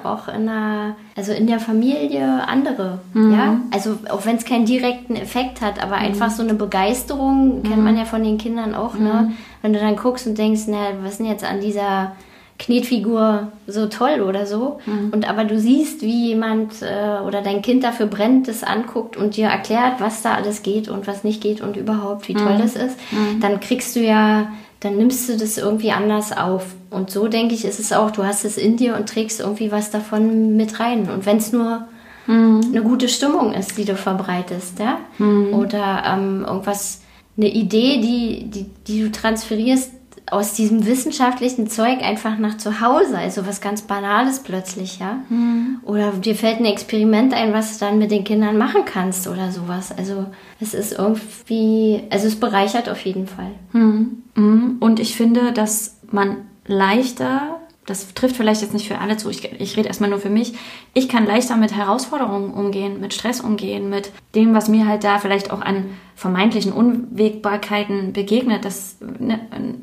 auch 0.04 0.28
in 0.28 0.50
einer, 0.50 0.96
also 1.16 1.32
in 1.32 1.46
der 1.46 1.60
Familie 1.60 2.48
andere. 2.48 3.00
Mhm. 3.14 3.32
Ja, 3.32 3.62
also 3.72 4.00
auch 4.10 4.26
wenn 4.26 4.38
es 4.38 4.46
keinen 4.46 4.66
direkten 4.66 5.16
Effekt 5.16 5.62
hat, 5.62 5.82
aber 5.84 5.98
mhm. 5.98 6.06
einfach 6.06 6.32
so 6.32 6.42
eine 6.42 6.56
Begeisterung 6.56 7.60
mhm. 7.60 7.64
kennt 7.64 7.84
man 7.84 7.98
ja 7.98 8.06
von 8.06 8.24
den 8.24 8.40
Kindern 8.40 8.74
auch, 8.74 8.96
ne? 8.96 9.28
Mhm. 9.30 9.34
Wenn 9.62 9.74
du 9.74 9.80
dann 9.80 9.96
guckst 9.96 10.26
und 10.26 10.38
denkst, 10.38 10.64
na, 10.68 10.94
was 11.04 11.12
ist 11.12 11.20
denn 11.20 11.28
jetzt 11.28 11.44
an 11.44 11.62
dieser 11.62 12.14
Knetfigur 12.60 13.52
so 13.68 13.88
toll 13.88 14.22
oder 14.22 14.46
so. 14.46 14.80
Mhm. 14.86 15.12
Und 15.12 15.30
aber 15.30 15.44
du 15.44 15.60
siehst, 15.60 16.02
wie 16.02 16.28
jemand 16.28 16.82
äh, 16.82 17.22
oder 17.26 17.42
dein 17.42 17.62
Kind 17.62 17.84
dafür 17.84 18.06
brennt, 18.06 18.48
das 18.48 18.64
anguckt 18.64 19.18
und 19.18 19.36
dir 19.38 19.48
erklärt, 19.48 20.00
was 20.00 20.22
da 20.22 20.36
alles 20.36 20.64
geht 20.64 20.88
und 20.88 21.08
was 21.08 21.24
nicht 21.24 21.42
geht 21.42 21.62
und 21.62 21.78
überhaupt, 21.78 22.28
wie 22.28 22.34
toll 22.34 22.56
mhm. 22.56 22.62
das 22.62 22.76
ist, 22.76 22.98
mhm. 23.12 23.40
dann 23.40 23.60
kriegst 23.60 23.96
du 23.96 24.00
ja 24.00 24.48
dann 24.84 24.98
nimmst 24.98 25.30
du 25.30 25.38
das 25.38 25.58
irgendwie 25.58 25.92
anders 25.92 26.36
auf. 26.36 26.66
Und 26.90 27.10
so 27.10 27.28
denke 27.28 27.56
ich, 27.56 27.64
ist 27.64 27.80
es 27.80 27.94
auch, 27.94 28.12
du 28.12 28.26
hast 28.26 28.44
es 28.44 28.58
in 28.58 28.76
dir 28.76 28.96
und 28.96 29.08
trägst 29.08 29.40
irgendwie 29.40 29.72
was 29.72 29.92
davon 29.92 30.58
mit 30.58 30.80
rein. 30.80 31.10
Und 31.10 31.26
wenn 31.26 31.38
es 31.38 31.54
nur 31.54 31.88
mhm. 32.28 32.62
eine 32.66 32.82
gute 32.84 33.08
Stimmung 33.08 33.54
ist, 33.54 33.78
die 33.78 33.86
du 33.86 33.96
verbreitest, 33.96 34.80
ja, 34.80 35.00
mhm. 35.18 35.54
oder 35.54 36.04
ähm, 36.06 36.44
irgendwas, 36.46 37.02
eine 37.36 37.50
Idee, 37.50 38.00
die, 38.00 38.50
die, 38.50 38.66
die 38.86 39.02
du 39.04 39.12
transferierst 39.12 39.92
aus 40.32 40.54
diesem 40.54 40.86
wissenschaftlichen 40.86 41.68
Zeug 41.68 42.02
einfach 42.02 42.38
nach 42.38 42.58
zu 42.58 42.82
Hause, 42.82 43.18
also 43.18 43.46
was 43.46 43.62
ganz 43.62 43.82
Banales 43.82 44.40
plötzlich, 44.40 45.00
ja. 45.00 45.20
Mhm. 45.30 45.80
Oder 45.84 46.12
dir 46.12 46.36
fällt 46.36 46.60
ein 46.60 46.66
Experiment 46.66 47.34
ein, 47.34 47.54
was 47.54 47.78
du 47.78 47.86
dann 47.86 47.98
mit 48.00 48.12
den 48.12 48.24
Kindern 48.24 48.58
machen 48.58 48.86
kannst 48.86 49.28
oder 49.28 49.52
sowas. 49.52 49.92
Also 49.96 50.26
es 50.60 50.74
ist 50.74 50.98
irgendwie, 50.98 52.04
also 52.10 52.28
es 52.28 52.40
bereichert 52.40 52.90
auf 52.90 53.00
jeden 53.02 53.28
Fall. 53.28 53.52
Mhm. 53.74 54.24
Mhm. 54.36 54.78
Und 54.80 55.00
ich 55.00 55.16
finde, 55.16 55.52
dass 55.52 55.98
man 56.10 56.38
leichter 56.66 57.60
das 57.86 58.14
trifft 58.14 58.38
vielleicht 58.38 58.62
jetzt 58.62 58.74
nicht 58.74 58.88
für 58.88 59.00
alle 59.00 59.18
zu, 59.18 59.30
ich, 59.30 59.52
ich 59.60 59.76
rede 59.76 59.88
erstmal 59.88 60.10
nur 60.10 60.20
für 60.20 60.30
mich, 60.30 60.54
ich 60.94 61.10
kann 61.10 61.26
leichter 61.26 61.58
mit 61.58 61.76
Herausforderungen 61.76 62.54
umgehen, 62.54 63.02
mit 63.02 63.14
Stress 63.14 63.42
umgehen, 63.42 63.90
mit 63.90 64.12
dem, 64.36 64.54
was 64.54 64.70
mir 64.70 64.88
halt 64.88 65.04
da 65.04 65.20
vielleicht 65.20 65.52
auch 65.52 65.62
an 65.62 65.86
vermeintlichen 66.16 66.72
Unwägbarkeiten 66.72 68.14
begegnet, 68.14 68.64
dass 68.66 68.98
ne, 69.02 69.40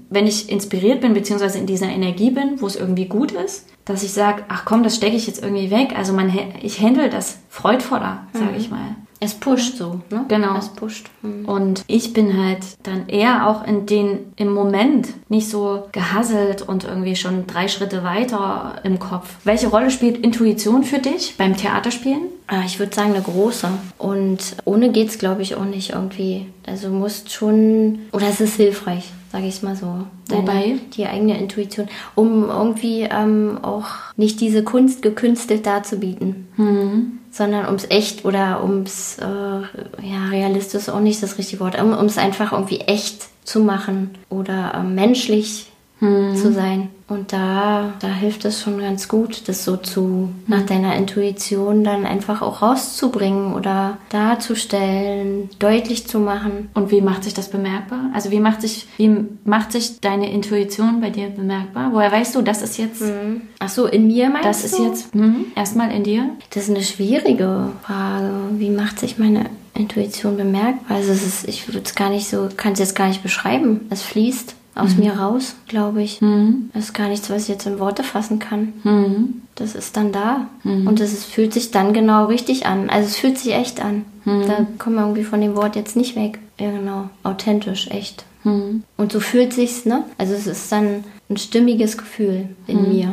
wenn 0.09 0.26
ich 0.26 0.49
inspiriert 0.49 1.00
bin, 1.00 1.12
beziehungsweise 1.12 1.59
in 1.59 1.66
dieser 1.66 1.88
Energie 1.88 2.30
bin, 2.30 2.61
wo 2.61 2.66
es 2.66 2.76
irgendwie 2.76 3.07
gut 3.07 3.33
ist, 3.33 3.66
dass 3.85 4.02
ich 4.02 4.12
sage, 4.12 4.45
ach 4.49 4.64
komm, 4.64 4.83
das 4.83 4.97
stecke 4.97 5.16
ich 5.16 5.26
jetzt 5.26 5.42
irgendwie 5.42 5.71
weg. 5.71 5.95
Also 5.97 6.12
man, 6.12 6.33
ich 6.62 6.80
handle 6.80 7.11
das 7.11 7.40
freudvoller, 7.49 8.26
sage 8.33 8.52
mhm. 8.52 8.57
ich 8.57 8.71
mal. 8.71 8.97
Es 9.22 9.34
pusht 9.34 9.76
so, 9.76 10.00
ne? 10.10 10.24
Genau. 10.28 10.56
Es 10.56 10.70
pusht. 10.70 11.10
Mhm. 11.20 11.44
Und 11.44 11.84
ich 11.86 12.14
bin 12.14 12.42
halt 12.42 12.64
dann 12.84 13.06
eher 13.08 13.46
auch 13.46 13.66
in 13.66 13.84
den, 13.84 14.32
im 14.36 14.52
Moment 14.52 15.08
nicht 15.28 15.48
so 15.48 15.88
gehasselt 15.92 16.62
und 16.62 16.84
irgendwie 16.84 17.16
schon 17.16 17.46
drei 17.46 17.68
Schritte 17.68 18.02
weiter 18.02 18.76
im 18.82 18.98
Kopf. 18.98 19.36
Welche 19.44 19.68
Rolle 19.68 19.90
spielt 19.90 20.16
Intuition 20.16 20.84
für 20.84 20.98
dich 20.98 21.36
beim 21.36 21.54
Theaterspielen? 21.54 22.22
Ah, 22.50 22.62
ich 22.66 22.78
würde 22.78 22.95
sagen, 22.95 23.14
eine 23.14 23.23
große. 23.23 23.69
Und 23.97 24.38
ohne 24.64 24.90
geht's, 24.90 25.19
glaube 25.19 25.42
ich, 25.42 25.54
auch 25.54 25.64
nicht 25.64 25.90
irgendwie. 25.90 26.47
Also 26.66 26.88
musst 26.88 27.33
schon, 27.33 28.00
oder 28.12 28.28
es 28.28 28.40
ist 28.40 28.57
hilfreich 28.57 29.12
sage 29.30 29.47
ich 29.47 29.57
es 29.57 29.62
mal 29.62 29.76
so. 29.76 30.07
Deine, 30.28 30.42
Wobei? 30.42 30.78
Die 30.95 31.07
eigene 31.07 31.38
Intuition, 31.38 31.88
um 32.14 32.49
irgendwie 32.49 33.02
ähm, 33.02 33.59
auch 33.62 33.87
nicht 34.16 34.40
diese 34.40 34.64
Kunst 34.64 35.02
gekünstelt 35.02 35.66
darzubieten, 35.66 36.49
mhm. 36.57 37.19
sondern 37.30 37.66
ums 37.66 37.87
echt 37.88 38.25
oder 38.25 38.62
ums, 38.62 39.19
äh, 39.19 39.25
ja, 39.25 40.26
realistisch 40.30 40.88
auch 40.88 41.00
nicht 41.00 41.23
das 41.23 41.38
richtige 41.38 41.61
Wort, 41.61 41.80
um 41.80 41.92
es 41.92 42.19
einfach 42.19 42.52
irgendwie 42.52 42.80
echt 42.80 43.28
zu 43.45 43.61
machen 43.61 44.11
oder 44.28 44.75
äh, 44.75 44.83
menschlich 44.83 45.71
mhm. 46.00 46.35
zu 46.35 46.52
sein. 46.52 46.88
Und 47.10 47.32
da, 47.32 47.92
da 47.98 48.06
hilft 48.06 48.44
es 48.44 48.62
schon 48.62 48.78
ganz 48.78 49.08
gut, 49.08 49.48
das 49.48 49.64
so 49.64 49.76
zu, 49.76 50.28
nach 50.46 50.64
deiner 50.64 50.94
Intuition 50.94 51.82
dann 51.82 52.06
einfach 52.06 52.40
auch 52.40 52.62
rauszubringen 52.62 53.52
oder 53.54 53.98
darzustellen, 54.10 55.50
deutlich 55.58 56.06
zu 56.06 56.20
machen. 56.20 56.70
Und 56.72 56.92
wie 56.92 57.00
macht 57.00 57.24
sich 57.24 57.34
das 57.34 57.50
bemerkbar? 57.50 58.10
Also 58.14 58.30
wie 58.30 58.38
macht 58.38 58.60
sich, 58.60 58.86
wie 58.96 59.24
macht 59.44 59.72
sich 59.72 59.98
deine 60.00 60.30
Intuition 60.30 61.00
bei 61.00 61.10
dir 61.10 61.30
bemerkbar? 61.30 61.90
Woher 61.92 62.12
weißt 62.12 62.36
du, 62.36 62.42
das 62.42 62.62
ist 62.62 62.78
jetzt. 62.78 63.02
Mhm. 63.02 63.42
Ach 63.58 63.68
so, 63.68 63.86
in 63.86 64.06
mir 64.06 64.30
meinst 64.30 64.46
das 64.46 64.60
du? 64.62 64.68
Das 64.68 64.78
ist 64.78 64.86
jetzt 64.86 65.14
mh, 65.16 65.34
erstmal 65.56 65.90
in 65.90 66.04
dir? 66.04 66.30
Das 66.50 66.64
ist 66.64 66.70
eine 66.70 66.84
schwierige 66.84 67.72
Frage. 67.82 68.30
Wie 68.52 68.70
macht 68.70 69.00
sich 69.00 69.18
meine 69.18 69.46
Intuition 69.74 70.36
bemerkbar? 70.36 70.98
Also 70.98 71.10
es 71.10 71.26
ist, 71.26 71.48
ich 71.48 71.66
würde 71.66 71.80
es 71.84 71.96
gar 71.96 72.10
nicht 72.10 72.28
so, 72.28 72.48
kann 72.56 72.74
es 72.74 72.78
jetzt 72.78 72.94
gar 72.94 73.08
nicht 73.08 73.24
beschreiben. 73.24 73.88
Es 73.90 74.02
fließt 74.02 74.54
aus 74.74 74.94
mhm. 74.94 75.04
mir 75.04 75.12
raus, 75.14 75.54
glaube 75.68 76.02
ich. 76.02 76.20
Mhm. 76.20 76.70
Das 76.72 76.84
ist 76.84 76.94
gar 76.94 77.08
nichts, 77.08 77.30
was 77.30 77.42
ich 77.42 77.48
jetzt 77.48 77.66
in 77.66 77.78
Worte 77.78 78.02
fassen 78.02 78.38
kann. 78.38 78.72
Mhm. 78.84 79.42
Das 79.54 79.74
ist 79.74 79.96
dann 79.96 80.12
da. 80.12 80.48
Mhm. 80.62 80.86
Und 80.86 81.00
es 81.00 81.24
fühlt 81.24 81.52
sich 81.52 81.70
dann 81.70 81.92
genau 81.92 82.26
richtig 82.26 82.66
an. 82.66 82.88
Also 82.88 83.08
es 83.08 83.16
fühlt 83.16 83.38
sich 83.38 83.52
echt 83.52 83.80
an. 83.80 84.04
Mhm. 84.24 84.46
Da 84.46 84.66
kommen 84.78 84.96
wir 84.96 85.02
irgendwie 85.02 85.24
von 85.24 85.40
dem 85.40 85.56
Wort 85.56 85.76
jetzt 85.76 85.96
nicht 85.96 86.16
weg. 86.16 86.38
Ja, 86.58 86.70
genau. 86.70 87.10
Authentisch, 87.22 87.88
echt. 87.88 88.24
Mhm. 88.44 88.84
Und 88.96 89.12
so 89.12 89.20
fühlt 89.20 89.52
sich's, 89.52 89.84
ne? 89.84 90.04
Also 90.18 90.34
es 90.34 90.46
ist 90.46 90.70
dann 90.72 91.04
ein 91.28 91.36
stimmiges 91.36 91.98
Gefühl 91.98 92.48
in 92.66 92.88
mir. 92.88 93.12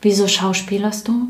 Wieso 0.00 0.28
schauspielerst 0.28 1.08
du? 1.08 1.28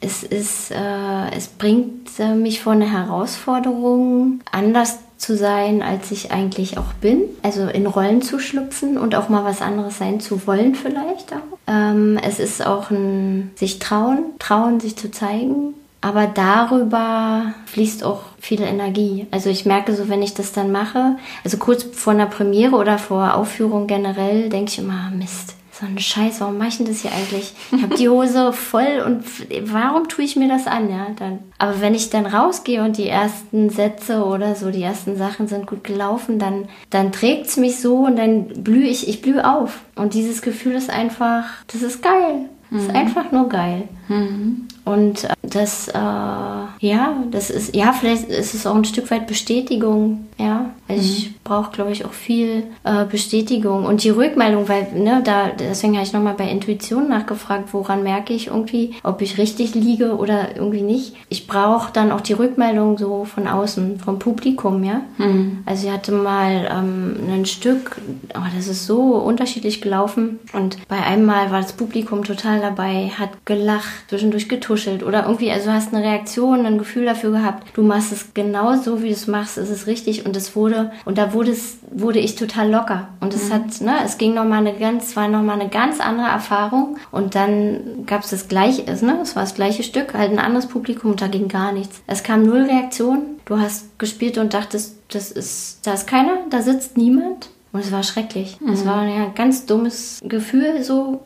Es 0.00 0.22
ist, 0.22 0.70
äh, 0.70 1.30
es 1.36 1.48
bringt 1.48 2.08
äh, 2.20 2.34
mich 2.34 2.60
vor 2.60 2.72
eine 2.72 2.90
Herausforderung, 2.90 4.40
anders 4.52 4.98
zu 5.18 5.36
sein, 5.36 5.82
als 5.82 6.10
ich 6.10 6.30
eigentlich 6.30 6.78
auch 6.78 6.94
bin. 7.00 7.22
Also 7.42 7.66
in 7.66 7.86
Rollen 7.86 8.22
zu 8.22 8.38
schlüpfen 8.38 8.96
und 8.96 9.14
auch 9.14 9.28
mal 9.28 9.44
was 9.44 9.60
anderes 9.60 9.98
sein 9.98 10.20
zu 10.20 10.46
wollen 10.46 10.74
vielleicht 10.74 11.32
auch. 11.32 11.58
Ähm, 11.66 12.18
es 12.24 12.38
ist 12.38 12.64
auch 12.64 12.90
ein 12.90 13.50
sich 13.56 13.78
trauen, 13.80 14.24
trauen, 14.38 14.80
sich 14.80 14.96
zu 14.96 15.10
zeigen. 15.10 15.74
Aber 16.00 16.28
darüber 16.28 17.54
fließt 17.66 18.04
auch 18.04 18.22
viel 18.38 18.62
Energie. 18.62 19.26
Also 19.32 19.50
ich 19.50 19.66
merke 19.66 19.96
so, 19.96 20.08
wenn 20.08 20.22
ich 20.22 20.32
das 20.32 20.52
dann 20.52 20.70
mache, 20.70 21.16
also 21.42 21.56
kurz 21.56 21.82
vor 21.82 22.12
einer 22.12 22.26
Premiere 22.26 22.76
oder 22.76 22.98
vor 22.98 23.34
Aufführung 23.34 23.88
generell, 23.88 24.48
denke 24.48 24.70
ich 24.70 24.78
immer, 24.78 25.10
Mist, 25.10 25.56
so 25.78 25.86
ein 25.86 25.98
Scheiß, 25.98 26.40
warum 26.40 26.58
mache 26.58 26.68
ich 26.68 26.76
denn 26.78 26.86
das 26.86 27.02
hier 27.02 27.12
eigentlich? 27.12 27.52
Ich 27.70 27.82
habe 27.82 27.94
die 27.94 28.08
Hose 28.08 28.52
voll 28.52 29.02
und 29.04 29.24
warum 29.70 30.08
tue 30.08 30.24
ich 30.24 30.36
mir 30.36 30.48
das 30.48 30.66
an? 30.66 30.90
Ja, 30.90 31.08
dann. 31.16 31.38
Aber 31.58 31.80
wenn 31.80 31.94
ich 31.94 32.10
dann 32.10 32.26
rausgehe 32.26 32.82
und 32.82 32.96
die 32.96 33.08
ersten 33.08 33.70
Sätze 33.70 34.24
oder 34.24 34.54
so, 34.54 34.70
die 34.70 34.82
ersten 34.82 35.16
Sachen 35.16 35.46
sind 35.46 35.66
gut 35.66 35.84
gelaufen, 35.84 36.38
dann, 36.38 36.68
dann 36.90 37.12
trägt 37.12 37.46
es 37.46 37.56
mich 37.56 37.80
so 37.80 38.06
und 38.06 38.16
dann 38.16 38.48
blühe 38.64 38.88
ich, 38.88 39.08
ich 39.08 39.22
blühe 39.22 39.48
auf. 39.48 39.80
Und 39.94 40.14
dieses 40.14 40.42
Gefühl 40.42 40.74
ist 40.74 40.90
einfach, 40.90 41.44
das 41.68 41.82
ist 41.82 42.02
geil. 42.02 42.48
Das 42.70 42.82
ist 42.82 42.88
mhm. 42.88 42.96
einfach 42.96 43.32
nur 43.32 43.48
geil. 43.48 43.84
Mhm. 44.08 44.68
Und 44.84 45.24
äh, 45.24 45.28
das, 45.42 45.88
äh, 45.88 45.94
ja, 45.94 47.22
das 47.30 47.50
ist, 47.50 47.74
ja, 47.74 47.92
vielleicht 47.92 48.28
ist 48.28 48.54
es 48.54 48.66
auch 48.66 48.74
ein 48.74 48.84
Stück 48.84 49.10
weit 49.10 49.26
Bestätigung, 49.26 50.26
ja. 50.38 50.70
Also 50.86 51.02
mhm. 51.02 51.08
Ich 51.08 51.34
brauche, 51.48 51.72
glaube 51.72 51.92
ich, 51.92 52.04
auch 52.04 52.12
viel 52.12 52.64
äh, 52.84 53.04
Bestätigung 53.06 53.86
und 53.86 54.04
die 54.04 54.10
Rückmeldung, 54.10 54.68
weil, 54.68 54.88
ne, 54.94 55.22
da, 55.24 55.48
deswegen 55.48 55.94
habe 55.94 56.04
ich 56.04 56.12
nochmal 56.12 56.34
bei 56.34 56.48
Intuition 56.48 57.08
nachgefragt, 57.08 57.72
woran 57.72 58.02
merke 58.02 58.34
ich 58.34 58.48
irgendwie, 58.48 58.94
ob 59.02 59.22
ich 59.22 59.38
richtig 59.38 59.74
liege 59.74 60.16
oder 60.16 60.56
irgendwie 60.56 60.82
nicht. 60.82 61.16
Ich 61.30 61.46
brauche 61.46 61.92
dann 61.92 62.12
auch 62.12 62.20
die 62.20 62.34
Rückmeldung 62.34 62.98
so 62.98 63.24
von 63.24 63.48
außen, 63.48 63.98
vom 63.98 64.18
Publikum, 64.18 64.84
ja. 64.84 65.00
Mhm. 65.16 65.62
Also 65.64 65.86
ich 65.86 65.92
hatte 65.92 66.12
mal 66.12 66.68
ähm, 66.70 67.16
ein 67.32 67.46
Stück, 67.46 67.96
oh, 68.34 68.46
das 68.54 68.68
ist 68.68 68.86
so 68.86 69.14
unterschiedlich 69.16 69.80
gelaufen 69.80 70.38
und 70.52 70.76
bei 70.88 70.98
einem 71.02 71.24
Mal 71.24 71.50
war 71.50 71.62
das 71.62 71.72
Publikum 71.72 72.24
total 72.24 72.60
dabei, 72.60 73.10
hat 73.18 73.30
gelacht, 73.46 74.08
zwischendurch 74.08 74.48
getuschelt 74.48 75.02
oder 75.02 75.24
irgendwie, 75.24 75.50
also 75.50 75.72
hast 75.72 75.94
eine 75.94 76.04
Reaktion, 76.04 76.66
ein 76.66 76.78
Gefühl 76.78 77.06
dafür 77.06 77.30
gehabt, 77.30 77.66
du 77.74 77.82
machst 77.82 78.12
es 78.12 78.34
genau 78.34 78.76
so, 78.76 79.02
wie 79.02 79.08
du 79.08 79.14
es 79.14 79.26
machst, 79.26 79.56
ist 79.56 79.70
es 79.70 79.86
richtig 79.86 80.26
und 80.26 80.36
es 80.36 80.54
wurde, 80.54 80.90
und 81.04 81.16
da 81.16 81.32
wurde 81.32 81.37
es, 81.46 81.78
wurde 81.90 82.18
ich 82.18 82.34
total 82.34 82.70
locker 82.70 83.08
und 83.20 83.34
es 83.34 83.48
mhm. 83.48 83.52
hat, 83.52 83.80
ne, 83.80 83.94
es 84.04 84.18
ging 84.18 84.34
nochmal 84.34 84.66
eine 84.66 84.76
ganz, 84.76 85.14
war 85.14 85.28
nochmal 85.28 85.60
eine 85.60 85.68
ganz 85.68 86.00
andere 86.00 86.28
Erfahrung 86.28 86.96
und 87.10 87.34
dann 87.34 88.04
gab 88.06 88.24
es 88.24 88.30
das 88.30 88.48
gleiche, 88.48 88.82
ne, 88.82 89.18
es 89.22 89.36
war 89.36 89.42
das 89.42 89.54
gleiche 89.54 89.82
Stück, 89.82 90.14
halt 90.14 90.32
ein 90.32 90.38
anderes 90.38 90.66
Publikum 90.66 91.12
und 91.12 91.20
da 91.20 91.28
ging 91.28 91.48
gar 91.48 91.72
nichts. 91.72 92.02
Es 92.06 92.22
kam 92.22 92.42
null 92.42 92.62
Reaktion, 92.62 93.20
du 93.44 93.60
hast 93.60 93.98
gespielt 93.98 94.38
und 94.38 94.54
dachtest, 94.54 94.96
das 95.12 95.30
ist, 95.30 95.86
da 95.86 95.94
ist 95.94 96.06
keiner, 96.06 96.38
da 96.50 96.62
sitzt 96.62 96.96
niemand 96.96 97.50
Und 97.78 97.84
es 97.84 97.92
war 97.92 98.02
schrecklich. 98.02 98.58
Es 98.72 98.84
war 98.84 99.06
ja 99.06 99.26
ein 99.26 99.34
ganz 99.36 99.64
dummes 99.64 100.18
Gefühl 100.24 100.82
so. 100.82 101.22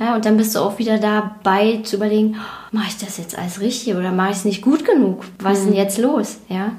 Ja, 0.00 0.16
und 0.16 0.24
dann 0.24 0.36
bist 0.36 0.56
du 0.56 0.58
auch 0.58 0.80
wieder 0.80 0.98
dabei 0.98 1.78
zu 1.84 1.94
überlegen, 1.94 2.34
oh, 2.36 2.76
mache 2.76 2.88
ich 2.88 2.96
das 2.96 3.18
jetzt 3.18 3.38
alles 3.38 3.60
richtig 3.60 3.94
oder 3.94 4.10
mache 4.10 4.30
ich 4.30 4.38
es 4.38 4.44
nicht 4.44 4.62
gut 4.62 4.84
genug? 4.84 5.24
Was 5.38 5.60
ist 5.60 5.66
denn 5.66 5.76
jetzt 5.76 5.98
los? 5.98 6.38
Ja. 6.48 6.72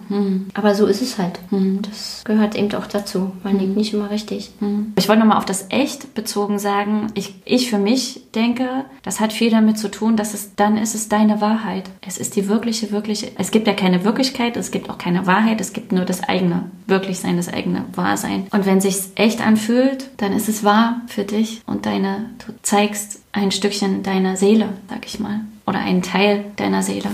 Aber 0.56 0.76
so 0.76 0.88
ist 0.88 1.02
es 1.02 1.18
halt. 1.18 1.40
Das 1.84 2.24
gehört 2.26 2.56
eben 2.56 2.74
auch 2.74 2.88
dazu. 2.88 3.32
Man 3.44 3.60
liegt 3.60 3.78
nicht 3.78 3.94
immer 3.94 4.10
richtig. 4.10 4.52
Ich 4.98 5.08
wollte 5.08 5.22
nochmal 5.22 5.38
auf 5.38 5.46
das 5.46 5.68
Echt 5.70 6.14
bezogen 6.16 6.60
sagen, 6.60 7.08
ich, 7.14 7.36
ich 7.46 7.70
für 7.70 7.78
mich 7.78 8.24
denke, 8.36 8.68
das 9.04 9.22
hat 9.22 9.32
viel 9.32 9.52
damit 9.52 9.78
zu 9.78 9.90
tun, 9.90 10.18
dass 10.18 10.34
es 10.34 10.56
dann 10.56 10.78
ist 10.78 10.96
es 10.96 11.08
deine 11.08 11.40
Wahrheit. 11.40 11.90
Es 12.06 12.18
ist 12.18 12.36
die 12.36 12.50
wirkliche, 12.50 12.92
wirkliche. 12.92 13.32
Es 13.38 13.52
gibt 13.52 13.68
ja 13.68 13.74
keine 13.74 14.04
Wirklichkeit, 14.04 14.58
es 14.58 14.72
gibt 14.72 14.90
auch 14.90 14.98
keine 14.98 15.28
Wahrheit, 15.28 15.62
es 15.62 15.72
gibt 15.72 15.94
nur 15.94 16.04
das 16.04 16.24
eigene 16.24 16.66
Wirklichsein, 16.88 17.38
das 17.38 17.54
eigene 17.54 17.86
Wahrsein. 17.96 18.48
Und 18.52 18.66
wenn 18.66 18.82
sich's 18.82 19.12
echt 19.16 19.46
anfühlt, 19.46 20.10
dann 20.18 20.34
ist 20.34 20.50
es 20.50 20.64
wahr 20.64 21.02
für 21.08 21.24
dich 21.24 21.62
und 21.66 21.86
deine, 21.86 22.30
du 22.46 22.54
zeigst 22.62 23.22
ein 23.32 23.52
Stückchen 23.52 24.04
deiner 24.04 24.36
Seele, 24.38 24.70
sag 24.90 25.06
ich 25.06 25.20
mal, 25.20 25.42
oder 25.66 25.80
einen 25.80 26.02
Teil 26.02 26.46
deiner 26.56 26.84
Seele. 26.84 27.10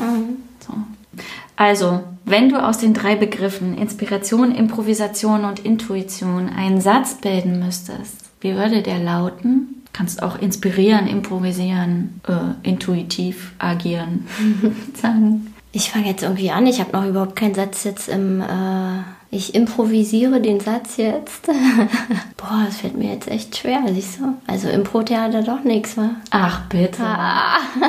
So. 0.60 0.74
Also, 1.56 2.02
wenn 2.26 2.50
du 2.50 2.64
aus 2.64 2.78
den 2.78 2.94
drei 2.94 3.16
Begriffen 3.16 3.78
Inspiration, 3.78 4.54
Improvisation 4.54 5.46
und 5.46 5.60
Intuition 5.60 6.50
einen 6.50 6.80
Satz 6.80 7.16
bilden 7.16 7.60
müsstest, 7.60 8.30
wie 8.42 8.56
würde 8.56 8.82
der 8.82 9.00
lauten? 9.00 9.84
Kannst 9.92 10.22
auch 10.22 10.40
inspirieren, 10.40 11.08
improvisieren, 11.08 12.22
äh, 12.28 12.68
intuitiv 12.68 13.54
agieren, 13.58 14.28
sagen. 14.94 15.54
Ich 15.72 15.92
fange 15.92 16.08
jetzt 16.08 16.24
irgendwie 16.24 16.52
an. 16.52 16.66
Ich 16.68 16.80
habe 16.80 16.92
noch 16.94 17.06
überhaupt 17.06 17.36
keinen 17.36 17.56
Satz 17.56 17.84
jetzt 17.84 18.08
im. 18.08 18.42
Äh, 18.42 19.04
ich 19.32 19.54
improvisiere 19.54 20.42
den 20.42 20.60
Satz 20.60 20.98
jetzt. 20.98 21.46
Boah, 22.38 22.64
das 22.66 22.78
fällt 22.78 22.98
mir 22.98 23.14
jetzt 23.14 23.28
echt 23.28 23.58
schwer, 23.58 23.84
siehst 23.92 24.20
du? 24.20 24.34
Also 24.48 24.70
Impro-Theater 24.70 25.44
doch 25.44 25.64
nichts, 25.64 25.98
wa? 25.98 26.12
Ach 26.32 26.62
bitte. 26.70 27.04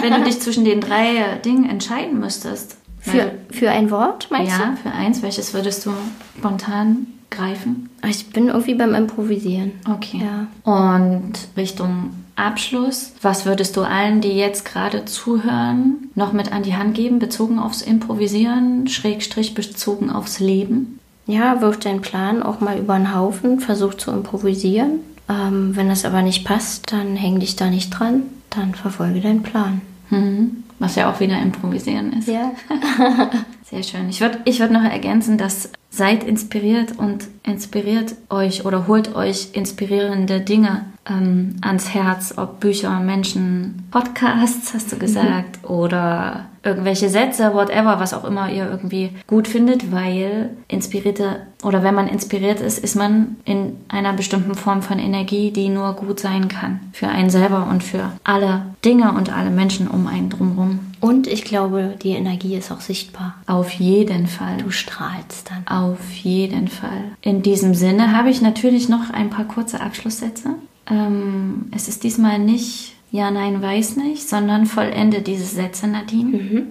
Wenn 0.01 0.13
du 0.13 0.25
dich 0.25 0.41
zwischen 0.41 0.65
den 0.65 0.81
drei 0.81 1.39
Dingen 1.45 1.69
entscheiden 1.69 2.21
müsstest. 2.21 2.77
Für, 2.99 3.33
für 3.51 3.71
ein 3.71 3.91
Wort, 3.91 4.29
meinst 4.31 4.59
ja, 4.59 4.77
für 4.83 4.93
eins, 4.93 5.23
welches 5.23 5.55
würdest 5.55 5.87
du 5.87 5.93
spontan 6.39 7.07
greifen? 7.31 7.89
du? 8.03 8.09
Ich 8.09 8.29
bin 8.29 8.49
irgendwie 8.49 8.75
beim 8.75 8.95
Improvisieren. 8.95 9.73
Okay. 9.89 10.23
Ja. 10.23 10.49
Und 10.71 11.33
Richtung 11.57 12.11
Abschluss, 12.37 13.13
was 13.23 13.47
würdest 13.47 13.77
du 13.79 13.83
allen, 13.83 14.21
die 14.21 14.37
jetzt 14.37 14.67
gerade 14.67 15.07
zuhören, 15.07 16.11
noch 16.15 16.33
mit 16.33 16.53
an 16.53 16.63
die 16.63 16.77
Hand 16.77 16.95
geben, 16.95 17.19
bezogen 17.19 17.59
aufs 17.59 17.81
Improvisieren, 17.81 18.87
Schrägstrich 18.87 19.55
bezogen 19.55 20.11
aufs 20.11 20.41
Leben? 20.41 21.00
Ja, 21.31 21.61
wirf 21.61 21.79
deinen 21.79 22.01
Plan 22.01 22.43
auch 22.43 22.61
mal 22.61 22.79
über 22.79 22.97
den 22.97 23.15
Haufen, 23.15 23.61
versuch 23.61 23.95
zu 23.95 24.11
improvisieren. 24.11 25.01
Ähm, 25.29 25.77
wenn 25.77 25.89
das 25.89 26.05
aber 26.05 26.23
nicht 26.23 26.45
passt, 26.45 26.93
dann 26.93 27.17
häng 27.17 27.39
dich 27.39 27.57
da 27.57 27.67
nicht 27.71 27.91
dran, 27.91 28.25
dann 28.51 28.75
verfolge 28.75 29.21
deinen 29.21 29.43
Plan. 29.43 29.81
Mhm. 30.11 30.65
Was 30.81 30.97
ja 30.97 31.11
auch 31.11 31.21
wieder 31.21 31.41
Improvisieren 31.41 32.15
ist. 32.15 32.27
Ja. 32.27 32.53
Sehr 33.65 33.83
schön. 33.83 34.09
Ich 34.09 34.21
würde 34.21 34.39
ich 34.45 34.59
würd 34.59 34.73
noch 34.73 34.83
ergänzen, 34.83 35.39
dass 35.39 35.71
seid 35.91 36.25
inspiriert 36.25 36.99
und 36.99 37.29
inspiriert 37.43 38.15
euch 38.31 38.65
oder 38.65 38.87
holt 38.87 39.15
euch 39.15 39.51
inspirierende 39.53 40.41
Dinge 40.41 40.87
ähm, 41.09 41.57
ans 41.63 41.95
Herz, 41.95 42.35
ob 42.37 42.61
Bücher, 42.61 43.01
Menschen, 43.01 43.87
Podcasts, 43.91 44.75
hast 44.75 44.93
du 44.93 44.99
gesagt, 44.99 45.65
oder 45.69 46.47
irgendwelche 46.63 47.09
Sätze, 47.09 47.55
whatever, 47.55 48.01
was 48.01 48.13
auch 48.13 48.25
immer 48.25 48.51
ihr 48.51 48.69
irgendwie 48.69 49.11
gut 49.27 49.49
findet, 49.49 49.93
weil 49.93 50.51
inspirierte 50.69 51.47
oder 51.63 51.83
wenn 51.83 51.95
man 51.95 52.09
inspiriert 52.09 52.61
ist, 52.61 52.79
ist 52.79 52.97
man 52.97 53.37
in 53.45 53.77
einer 53.89 54.13
bestimmten 54.13 54.55
Form 54.55 54.83
von 54.83 54.99
Energie, 54.99 55.51
die 55.51 55.69
nur 55.69 55.95
gut 55.95 56.21
sein 56.21 56.49
kann. 56.49 56.81
Für 56.93 57.09
einen 57.09 57.31
selber 57.31 57.67
und 57.71 57.83
für 57.83 58.13
alle 58.25 58.63
Dinge 58.85 59.13
und 59.13 59.35
alle 59.35 59.51
Menschen 59.51 59.89
um 59.89 60.07
einen 60.07 60.31
drumherum. 60.31 60.81
Und 61.01 61.27
ich 61.27 61.45
glaube, 61.45 61.95
die 62.03 62.11
Energie 62.11 62.57
ist 62.57 62.73
auch 62.73 62.81
sichtbar. 62.81 63.35
Auf 63.47 63.71
jeden 63.73 64.27
Fall. 64.27 64.59
Du 64.59 64.71
strahlst 64.71 65.51
dann. 65.51 65.67
Auf 65.67 66.13
jeden 66.13 66.69
Fall. 66.69 67.05
In 67.23 67.43
diesem 67.43 67.75
Sinne 67.75 68.17
habe 68.17 68.31
ich 68.31 68.43
natürlich 68.43 68.89
noch 68.89 69.11
ein 69.11 69.31
paar 69.31 69.47
kurze 69.47 69.81
Abschlusssätze. 69.81 70.51
Ähm, 70.91 71.71
es 71.75 71.89
ist 71.89 72.05
diesmal 72.05 72.39
nicht 72.39 72.95
Ja, 73.13 73.31
Nein, 73.31 73.63
Weiß 73.63 73.97
nicht, 73.97 74.29
sondern 74.29 74.67
vollende 74.67 75.23
diese 75.23 75.45
Sätze, 75.45 75.87
Nadine. 75.87 76.67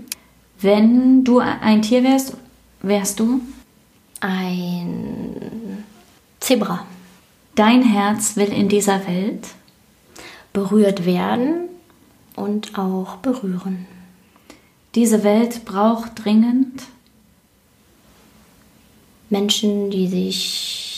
Wenn 0.62 1.24
du 1.24 1.40
ein 1.40 1.82
Tier 1.82 2.04
wärst, 2.04 2.36
wärst 2.82 3.20
du? 3.20 3.42
Ein 4.20 5.84
Zebra. 6.40 6.86
Dein 7.55 7.84
Herz 7.84 8.36
will 8.36 8.51
in 8.51 8.70
dieser 8.70 9.08
Welt. 9.08 9.48
Berührt 10.51 11.05
werden 11.05 11.70
und 12.36 12.77
auch 12.77 13.18
berühren. 13.18 13.86
Diese 14.96 15.24
Welt 15.24 15.66
braucht 15.66 16.24
dringend 16.25 16.84
Menschen, 19.29 19.92
die 19.92 20.08
sich 20.08 20.89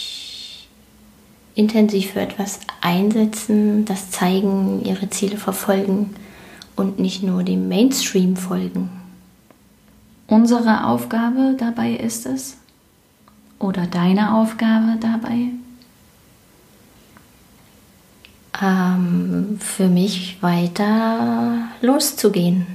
intensiv 1.56 2.12
für 2.12 2.22
etwas 2.22 2.60
einsetzen, 2.82 3.86
das 3.86 4.10
zeigen, 4.12 4.84
ihre 4.86 5.10
Ziele 5.10 5.38
verfolgen 5.38 6.16
und 6.76 7.00
nicht 7.00 7.24
nur 7.24 7.44
dem 7.44 7.68
Mainstream 7.68 8.36
folgen. 8.36 8.90
unsere 10.28 10.86
Aufgabe 10.86 11.56
dabei 11.58 11.92
ist 11.92 12.26
es. 12.26 12.58
Oder 13.60 13.86
deine 13.86 14.34
Aufgabe 14.34 14.98
dabei. 15.00 15.50
Ähm, 18.62 19.60
für 19.60 19.88
mich 19.88 20.42
weiter 20.42 21.68
loszugehen. 21.82 22.66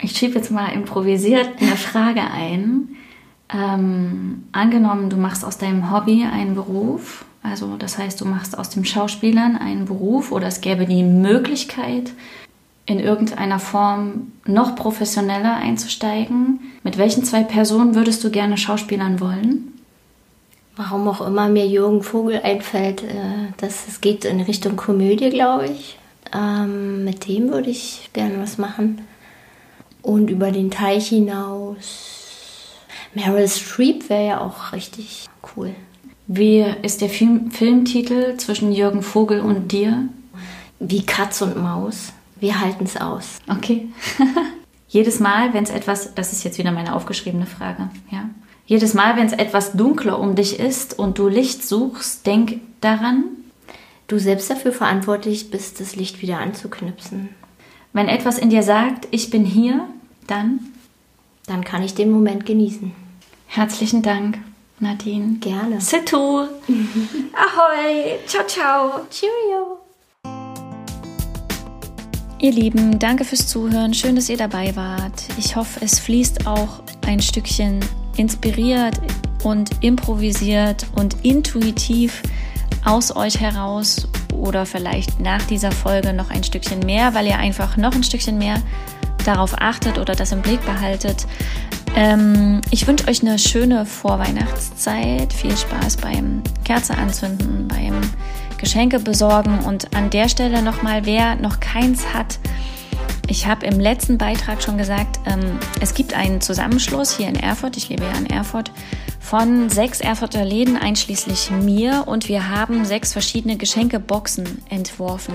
Ich 0.00 0.16
schiebe 0.16 0.38
jetzt 0.38 0.50
mal 0.50 0.68
improvisiert 0.72 1.48
eine 1.60 1.76
Frage 1.76 2.22
ein. 2.22 2.96
Ähm, 3.54 4.44
angenommen, 4.52 5.10
du 5.10 5.16
machst 5.16 5.44
aus 5.44 5.58
deinem 5.58 5.92
Hobby 5.92 6.24
einen 6.24 6.54
Beruf, 6.54 7.24
also 7.42 7.76
das 7.76 7.98
heißt, 7.98 8.20
du 8.20 8.24
machst 8.24 8.56
aus 8.56 8.70
dem 8.70 8.84
Schauspielern 8.84 9.56
einen 9.56 9.84
Beruf 9.84 10.32
oder 10.32 10.46
es 10.46 10.60
gäbe 10.60 10.86
die 10.86 11.02
Möglichkeit, 11.02 12.12
in 12.86 12.98
irgendeiner 12.98 13.58
Form 13.58 14.32
noch 14.44 14.74
professioneller 14.74 15.56
einzusteigen. 15.56 16.60
Mit 16.82 16.98
welchen 16.98 17.24
zwei 17.24 17.42
Personen 17.42 17.94
würdest 17.94 18.24
du 18.24 18.30
gerne 18.30 18.56
schauspielern 18.56 19.20
wollen? 19.20 19.72
Warum 20.74 21.06
auch 21.06 21.20
immer 21.20 21.48
mir 21.48 21.66
Jürgen 21.66 22.02
Vogel 22.02 22.40
einfällt, 22.42 23.02
äh, 23.02 23.52
dass 23.58 23.86
es 23.86 24.00
geht 24.00 24.24
in 24.24 24.40
Richtung 24.40 24.76
Komödie, 24.76 25.30
glaube 25.30 25.66
ich. 25.66 25.98
Ähm, 26.34 27.04
mit 27.04 27.28
dem 27.28 27.50
würde 27.50 27.70
ich 27.70 28.10
gerne 28.14 28.40
was 28.40 28.56
machen. 28.56 29.02
Und 30.00 30.30
über 30.30 30.50
den 30.50 30.70
Teich 30.70 31.08
hinaus. 31.08 32.21
Meryl 33.14 33.48
Streep 33.48 34.08
wäre 34.08 34.26
ja 34.26 34.40
auch 34.40 34.72
richtig 34.72 35.28
cool. 35.56 35.74
Wie 36.26 36.64
ist 36.82 37.00
der 37.00 37.08
Film 37.08 37.50
Filmtitel 37.50 38.36
zwischen 38.36 38.72
Jürgen 38.72 39.02
Vogel 39.02 39.40
und 39.40 39.72
dir? 39.72 40.08
Wie 40.78 41.04
Katz 41.04 41.42
und 41.42 41.60
Maus. 41.60 42.12
Wir 42.40 42.60
halten 42.60 42.84
es 42.84 42.96
aus. 42.96 43.38
Okay. 43.48 43.88
Jedes 44.88 45.20
Mal, 45.20 45.54
wenn 45.54 45.64
es 45.64 45.70
etwas, 45.70 46.14
das 46.14 46.32
ist 46.32 46.44
jetzt 46.44 46.58
wieder 46.58 46.72
meine 46.72 46.94
aufgeschriebene 46.94 47.46
Frage, 47.46 47.88
ja. 48.10 48.28
Jedes 48.66 48.94
Mal, 48.94 49.16
wenn 49.16 49.26
es 49.26 49.32
etwas 49.32 49.72
dunkler 49.72 50.18
um 50.18 50.34
dich 50.34 50.58
ist 50.58 50.98
und 50.98 51.18
du 51.18 51.28
Licht 51.28 51.66
suchst, 51.66 52.26
denk 52.26 52.60
daran, 52.80 53.24
Du 54.12 54.18
selbst 54.18 54.50
dafür 54.50 54.72
verantwortlich 54.72 55.50
bist, 55.50 55.80
das 55.80 55.96
Licht 55.96 56.20
wieder 56.20 56.38
anzuknipsen. 56.38 57.30
wenn 57.94 58.08
etwas 58.08 58.38
in 58.38 58.50
dir 58.50 58.62
sagt, 58.62 59.08
ich 59.10 59.30
bin 59.30 59.46
hier, 59.46 59.88
dann 60.26 60.60
Dann 61.46 61.64
kann 61.64 61.82
ich 61.82 61.94
den 61.94 62.10
Moment 62.10 62.44
genießen. 62.44 62.92
Herzlichen 63.54 64.02
Dank, 64.02 64.38
Nadine. 64.80 65.36
Gerne. 65.38 65.80
Situ. 65.80 66.16
Ahoi. 67.34 68.18
Ciao, 68.26 68.46
ciao. 68.46 69.06
Cheerio. 69.10 69.78
Ihr 72.38 72.52
Lieben, 72.52 72.98
danke 72.98 73.24
fürs 73.24 73.46
Zuhören. 73.46 73.94
Schön, 73.94 74.16
dass 74.16 74.28
ihr 74.28 74.36
dabei 74.36 74.74
wart. 74.74 75.28
Ich 75.38 75.54
hoffe, 75.54 75.80
es 75.84 75.98
fließt 76.00 76.46
auch 76.46 76.82
ein 77.06 77.20
Stückchen 77.20 77.78
inspiriert 78.16 79.00
und 79.44 79.70
improvisiert 79.82 80.86
und 80.96 81.16
intuitiv 81.22 82.22
aus 82.84 83.14
euch 83.14 83.38
heraus 83.38 84.08
oder 84.34 84.66
vielleicht 84.66 85.20
nach 85.20 85.42
dieser 85.42 85.70
Folge 85.70 86.12
noch 86.12 86.30
ein 86.30 86.42
Stückchen 86.42 86.80
mehr, 86.80 87.14
weil 87.14 87.26
ihr 87.26 87.38
einfach 87.38 87.76
noch 87.76 87.94
ein 87.94 88.02
Stückchen 88.02 88.38
mehr 88.38 88.60
darauf 89.26 89.54
achtet 89.58 89.98
oder 89.98 90.14
das 90.14 90.32
im 90.32 90.42
Blick 90.42 90.64
behaltet. 90.64 91.26
Ähm, 91.94 92.60
ich 92.70 92.86
wünsche 92.86 93.08
euch 93.08 93.22
eine 93.22 93.38
schöne 93.38 93.86
Vorweihnachtszeit. 93.86 95.32
Viel 95.32 95.56
Spaß 95.56 95.98
beim 95.98 96.42
Kerze 96.64 96.96
anzünden, 96.96 97.68
beim 97.68 98.00
Geschenke 98.58 98.98
besorgen 98.98 99.58
und 99.60 99.94
an 99.96 100.10
der 100.10 100.28
Stelle 100.28 100.62
nochmal, 100.62 101.04
wer 101.04 101.34
noch 101.36 101.60
keins 101.60 102.14
hat, 102.14 102.38
ich 103.28 103.46
habe 103.46 103.64
im 103.64 103.80
letzten 103.80 104.18
Beitrag 104.18 104.62
schon 104.62 104.76
gesagt, 104.76 105.18
ähm, 105.26 105.58
es 105.80 105.94
gibt 105.94 106.12
einen 106.12 106.40
Zusammenschluss 106.40 107.16
hier 107.16 107.28
in 107.28 107.36
Erfurt, 107.36 107.76
ich 107.76 107.88
lebe 107.88 108.04
ja 108.04 108.12
in 108.12 108.26
Erfurt, 108.26 108.70
von 109.20 109.70
sechs 109.70 110.00
Erfurter 110.00 110.44
Läden 110.44 110.76
einschließlich 110.76 111.50
mir 111.50 112.04
und 112.06 112.28
wir 112.28 112.50
haben 112.50 112.84
sechs 112.84 113.12
verschiedene 113.12 113.56
Geschenkeboxen 113.56 114.62
entworfen. 114.68 115.34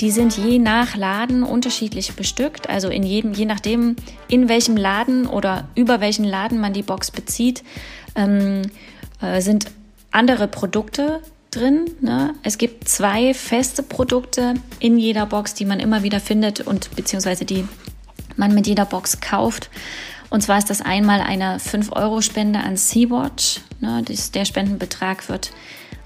Die 0.00 0.10
sind 0.10 0.36
je 0.36 0.58
nach 0.58 0.94
Laden 0.96 1.42
unterschiedlich 1.42 2.14
bestückt, 2.14 2.68
also 2.68 2.88
in 2.88 3.02
jedem, 3.02 3.32
je 3.32 3.46
nachdem, 3.46 3.96
in 4.28 4.48
welchem 4.48 4.76
Laden 4.76 5.26
oder 5.26 5.68
über 5.74 6.00
welchen 6.00 6.24
Laden 6.24 6.60
man 6.60 6.74
die 6.74 6.82
Box 6.82 7.10
bezieht, 7.10 7.62
ähm, 8.14 8.62
äh, 9.22 9.40
sind 9.40 9.70
andere 10.10 10.48
Produkte 10.48 11.20
drin. 11.50 11.86
Ne? 12.00 12.34
Es 12.42 12.58
gibt 12.58 12.88
zwei 12.88 13.32
feste 13.32 13.82
Produkte 13.82 14.54
in 14.80 14.98
jeder 14.98 15.26
Box, 15.26 15.54
die 15.54 15.64
man 15.64 15.80
immer 15.80 16.02
wieder 16.02 16.20
findet 16.20 16.60
und 16.60 16.94
beziehungsweise 16.94 17.44
die 17.44 17.66
man 18.36 18.54
mit 18.54 18.66
jeder 18.66 18.84
Box 18.84 19.20
kauft. 19.20 19.70
Und 20.30 20.42
zwar 20.42 20.58
ist 20.58 20.70
das 20.70 20.82
einmal 20.82 21.20
eine 21.20 21.58
5-Euro-Spende 21.58 22.58
an 22.58 22.76
Sea-Watch. 22.76 23.60
Ne? 23.80 24.02
der 24.02 24.44
Spendenbetrag 24.44 25.28
wird 25.28 25.52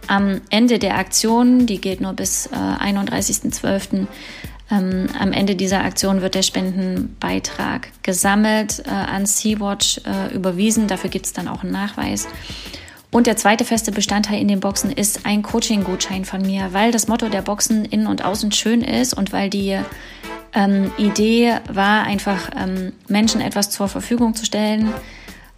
am 0.06 0.40
Ende 0.50 0.78
der 0.78 0.98
Aktion, 0.98 1.66
die 1.66 1.80
geht 1.80 2.00
nur 2.00 2.12
bis 2.12 2.46
äh, 2.46 2.56
31.12., 2.56 4.06
ähm, 4.70 5.06
am 5.18 5.32
Ende 5.32 5.56
dieser 5.56 5.84
Aktion 5.84 6.22
wird 6.22 6.34
der 6.34 6.42
Spendenbeitrag 6.42 7.88
gesammelt, 8.02 8.82
äh, 8.86 8.90
an 8.90 9.26
Sea-Watch 9.26 10.02
äh, 10.04 10.32
überwiesen. 10.34 10.86
Dafür 10.86 11.10
gibt 11.10 11.26
es 11.26 11.32
dann 11.32 11.48
auch 11.48 11.62
einen 11.62 11.72
Nachweis. 11.72 12.28
Und 13.10 13.26
der 13.26 13.36
zweite 13.36 13.64
feste 13.64 13.90
Bestandteil 13.90 14.40
in 14.40 14.46
den 14.46 14.60
Boxen 14.60 14.92
ist 14.92 15.26
ein 15.26 15.42
Coaching-Gutschein 15.42 16.24
von 16.24 16.42
mir, 16.42 16.72
weil 16.72 16.92
das 16.92 17.08
Motto 17.08 17.28
der 17.28 17.42
Boxen 17.42 17.84
innen 17.84 18.06
und 18.06 18.24
außen 18.24 18.52
schön 18.52 18.82
ist 18.82 19.14
und 19.14 19.32
weil 19.32 19.50
die 19.50 19.80
ähm, 20.54 20.90
Idee 20.98 21.58
war, 21.72 22.04
einfach 22.04 22.50
ähm, 22.56 22.92
Menschen 23.08 23.40
etwas 23.40 23.70
zur 23.70 23.88
Verfügung 23.88 24.34
zu 24.34 24.44
stellen, 24.44 24.92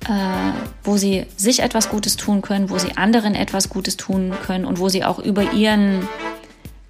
äh, 0.04 0.52
wo 0.84 0.96
sie 0.96 1.26
sich 1.36 1.60
etwas 1.60 1.88
Gutes 1.88 2.16
tun 2.16 2.42
können, 2.42 2.70
wo 2.70 2.78
sie 2.78 2.96
anderen 2.96 3.34
etwas 3.34 3.68
Gutes 3.68 3.96
tun 3.96 4.32
können 4.44 4.64
und 4.64 4.78
wo 4.78 4.88
sie 4.88 5.04
auch 5.04 5.18
über 5.18 5.52
ihren 5.52 6.08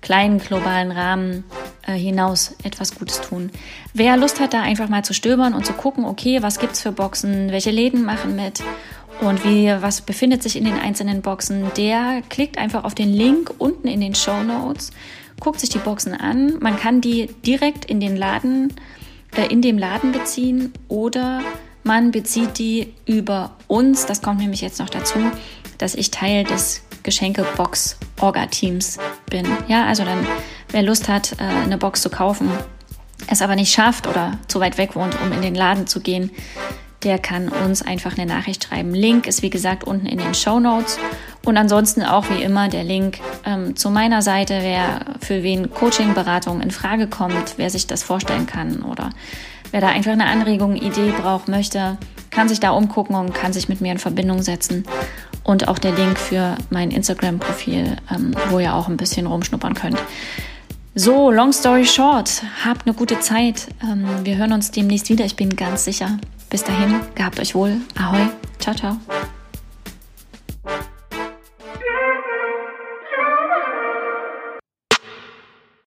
kleinen 0.01 0.39
globalen 0.39 0.91
Rahmen 0.91 1.45
äh, 1.87 1.93
hinaus 1.93 2.57
etwas 2.65 2.95
Gutes 2.95 3.21
tun. 3.21 3.51
Wer 3.95 4.17
Lust 4.17 4.41
hat, 4.41 4.53
da 4.53 4.63
einfach 4.63 4.89
mal 4.89 5.05
zu 5.05 5.15
stöbern 5.15 5.55
und 5.55 5.65
zu 5.65 5.73
gucken, 5.73 6.05
okay, 6.05 6.43
was 6.43 6.59
gibt's 6.59 6.83
für 6.83 6.93
Boxen, 6.93 7.53
welche 7.53 7.71
Läden 7.71 8.05
machen 8.05 8.35
mit 8.35 8.63
und 9.21 9.45
wie, 9.45 9.73
was 9.81 10.01
befindet 10.01 10.43
sich 10.43 10.57
in 10.57 10.65
den 10.65 10.79
einzelnen 10.79 11.23
Boxen, 11.23 11.71
der 11.77 12.23
klickt 12.29 12.59
einfach 12.59 12.85
auf 12.85 12.95
den 12.95 13.13
Link 13.13 13.53
unten 13.59 13.87
in 13.87 14.01
den 14.01 14.15
Show 14.15 14.43
Notes, 14.43 14.91
guckt 15.41 15.61
sich 15.61 15.71
die 15.71 15.79
Boxen 15.79 16.15
an. 16.15 16.59
Man 16.61 16.77
kann 16.77 17.01
die 17.01 17.29
direkt 17.47 17.85
in 17.85 18.01
den 18.01 18.17
Laden, 18.17 18.73
äh, 19.37 19.47
in 19.47 19.63
dem 19.63 19.79
Laden 19.79 20.13
beziehen 20.13 20.73
oder 20.89 21.41
man 21.85 22.11
bezieht 22.11 22.59
die 22.59 22.95
über 23.07 23.57
uns. 23.67 24.07
Das 24.07 24.23
kommt 24.23 24.39
nämlich 24.39 24.61
jetzt 24.61 24.79
noch 24.79 24.91
dazu, 24.91 25.19
dass 25.79 25.95
ich 25.95 26.11
Teil 26.11 26.45
des 26.45 26.83
Geschenke-Box-Orga-Teams 27.03 28.99
bin. 29.29 29.47
Ja, 29.69 29.87
also 29.87 30.05
dann, 30.05 30.27
wer 30.71 30.83
Lust 30.83 31.09
hat, 31.09 31.33
äh, 31.41 31.45
eine 31.45 31.79
Box 31.79 32.03
zu 32.03 32.11
kaufen, 32.11 32.49
es 33.27 33.43
aber 33.43 33.57
nicht 33.57 33.73
schafft 33.73 34.07
oder 34.07 34.39
zu 34.49 34.61
weit 34.61 34.79
weg 34.79 34.95
wohnt, 34.95 35.17
um 35.21 35.33
in 35.33 35.43
den 35.43 35.55
Laden 35.55 35.87
zu 35.87 36.01
gehen, 36.01 36.31
der 37.03 37.19
kann 37.19 37.49
uns 37.49 37.83
einfach 37.83 38.17
eine 38.17 38.27
Nachricht 38.27 38.65
schreiben. 38.65 38.95
Link 38.95 39.27
ist 39.27 39.43
wie 39.43 39.51
gesagt 39.51 39.85
unten 39.85 40.07
in 40.07 40.19
den 40.19 40.35
Show 40.35 40.61
Notes 40.61 40.99
und 41.45 41.57
ansonsten 41.57 42.03
auch 42.03 42.31
wie 42.31 42.43
immer 42.43 42.69
der 42.69 42.85
Link 42.85 43.19
ähm, 43.45 43.77
zu 43.77 43.91
meiner 43.91 44.23
Seite, 44.23 44.59
wer 44.63 45.07
für 45.21 45.43
wen 45.43 45.71
Coaching-Beratung 45.71 46.61
in 46.61 46.71
Frage 46.71 47.07
kommt, 47.07 47.55
wer 47.57 47.71
sich 47.71 47.87
das 47.87 48.03
vorstellen 48.03 48.47
kann 48.47 48.83
oder 48.83 49.11
Wer 49.73 49.81
da 49.81 49.89
einfach 49.89 50.13
eine 50.13 50.27
Anregung, 50.27 50.77
Idee 50.77 51.13
braucht, 51.19 51.49
möchte, 51.49 51.97
kann 52.31 52.49
sich 52.49 52.61
da 52.61 52.71
umgucken 52.71 53.17
und 53.17 53.35
kann 53.35 53.55
sich 53.55 53.71
mit 53.71 53.81
mir 53.81 53.93
in 53.93 53.99
Verbindung 53.99 54.43
setzen. 54.43 54.85
Und 55.45 55.67
auch 55.67 55.79
der 55.79 55.93
Link 55.93 56.19
für 56.19 56.57
mein 56.71 56.91
Instagram-Profil, 56.91 57.97
ähm, 58.15 58.35
wo 58.51 58.59
ihr 58.59 58.75
auch 58.75 58.89
ein 58.89 58.99
bisschen 58.99 59.27
rumschnuppern 59.27 59.75
könnt. 59.75 59.99
So, 60.95 61.31
long 61.31 61.53
story 61.53 61.87
short, 61.87 62.43
habt 62.65 62.87
eine 62.87 62.95
gute 62.95 63.19
Zeit. 63.21 63.69
Ähm, 63.83 64.07
wir 64.25 64.37
hören 64.37 64.53
uns 64.53 64.71
demnächst 64.71 65.09
wieder, 65.09 65.25
ich 65.25 65.37
bin 65.37 65.57
ganz 65.57 65.85
sicher. 65.85 66.19
Bis 66.51 66.63
dahin, 66.63 67.01
gehabt 67.15 67.41
euch 67.41 67.55
wohl. 67.55 67.79
Ahoi, 67.99 68.29
ciao, 68.59 68.75
ciao. 68.75 68.99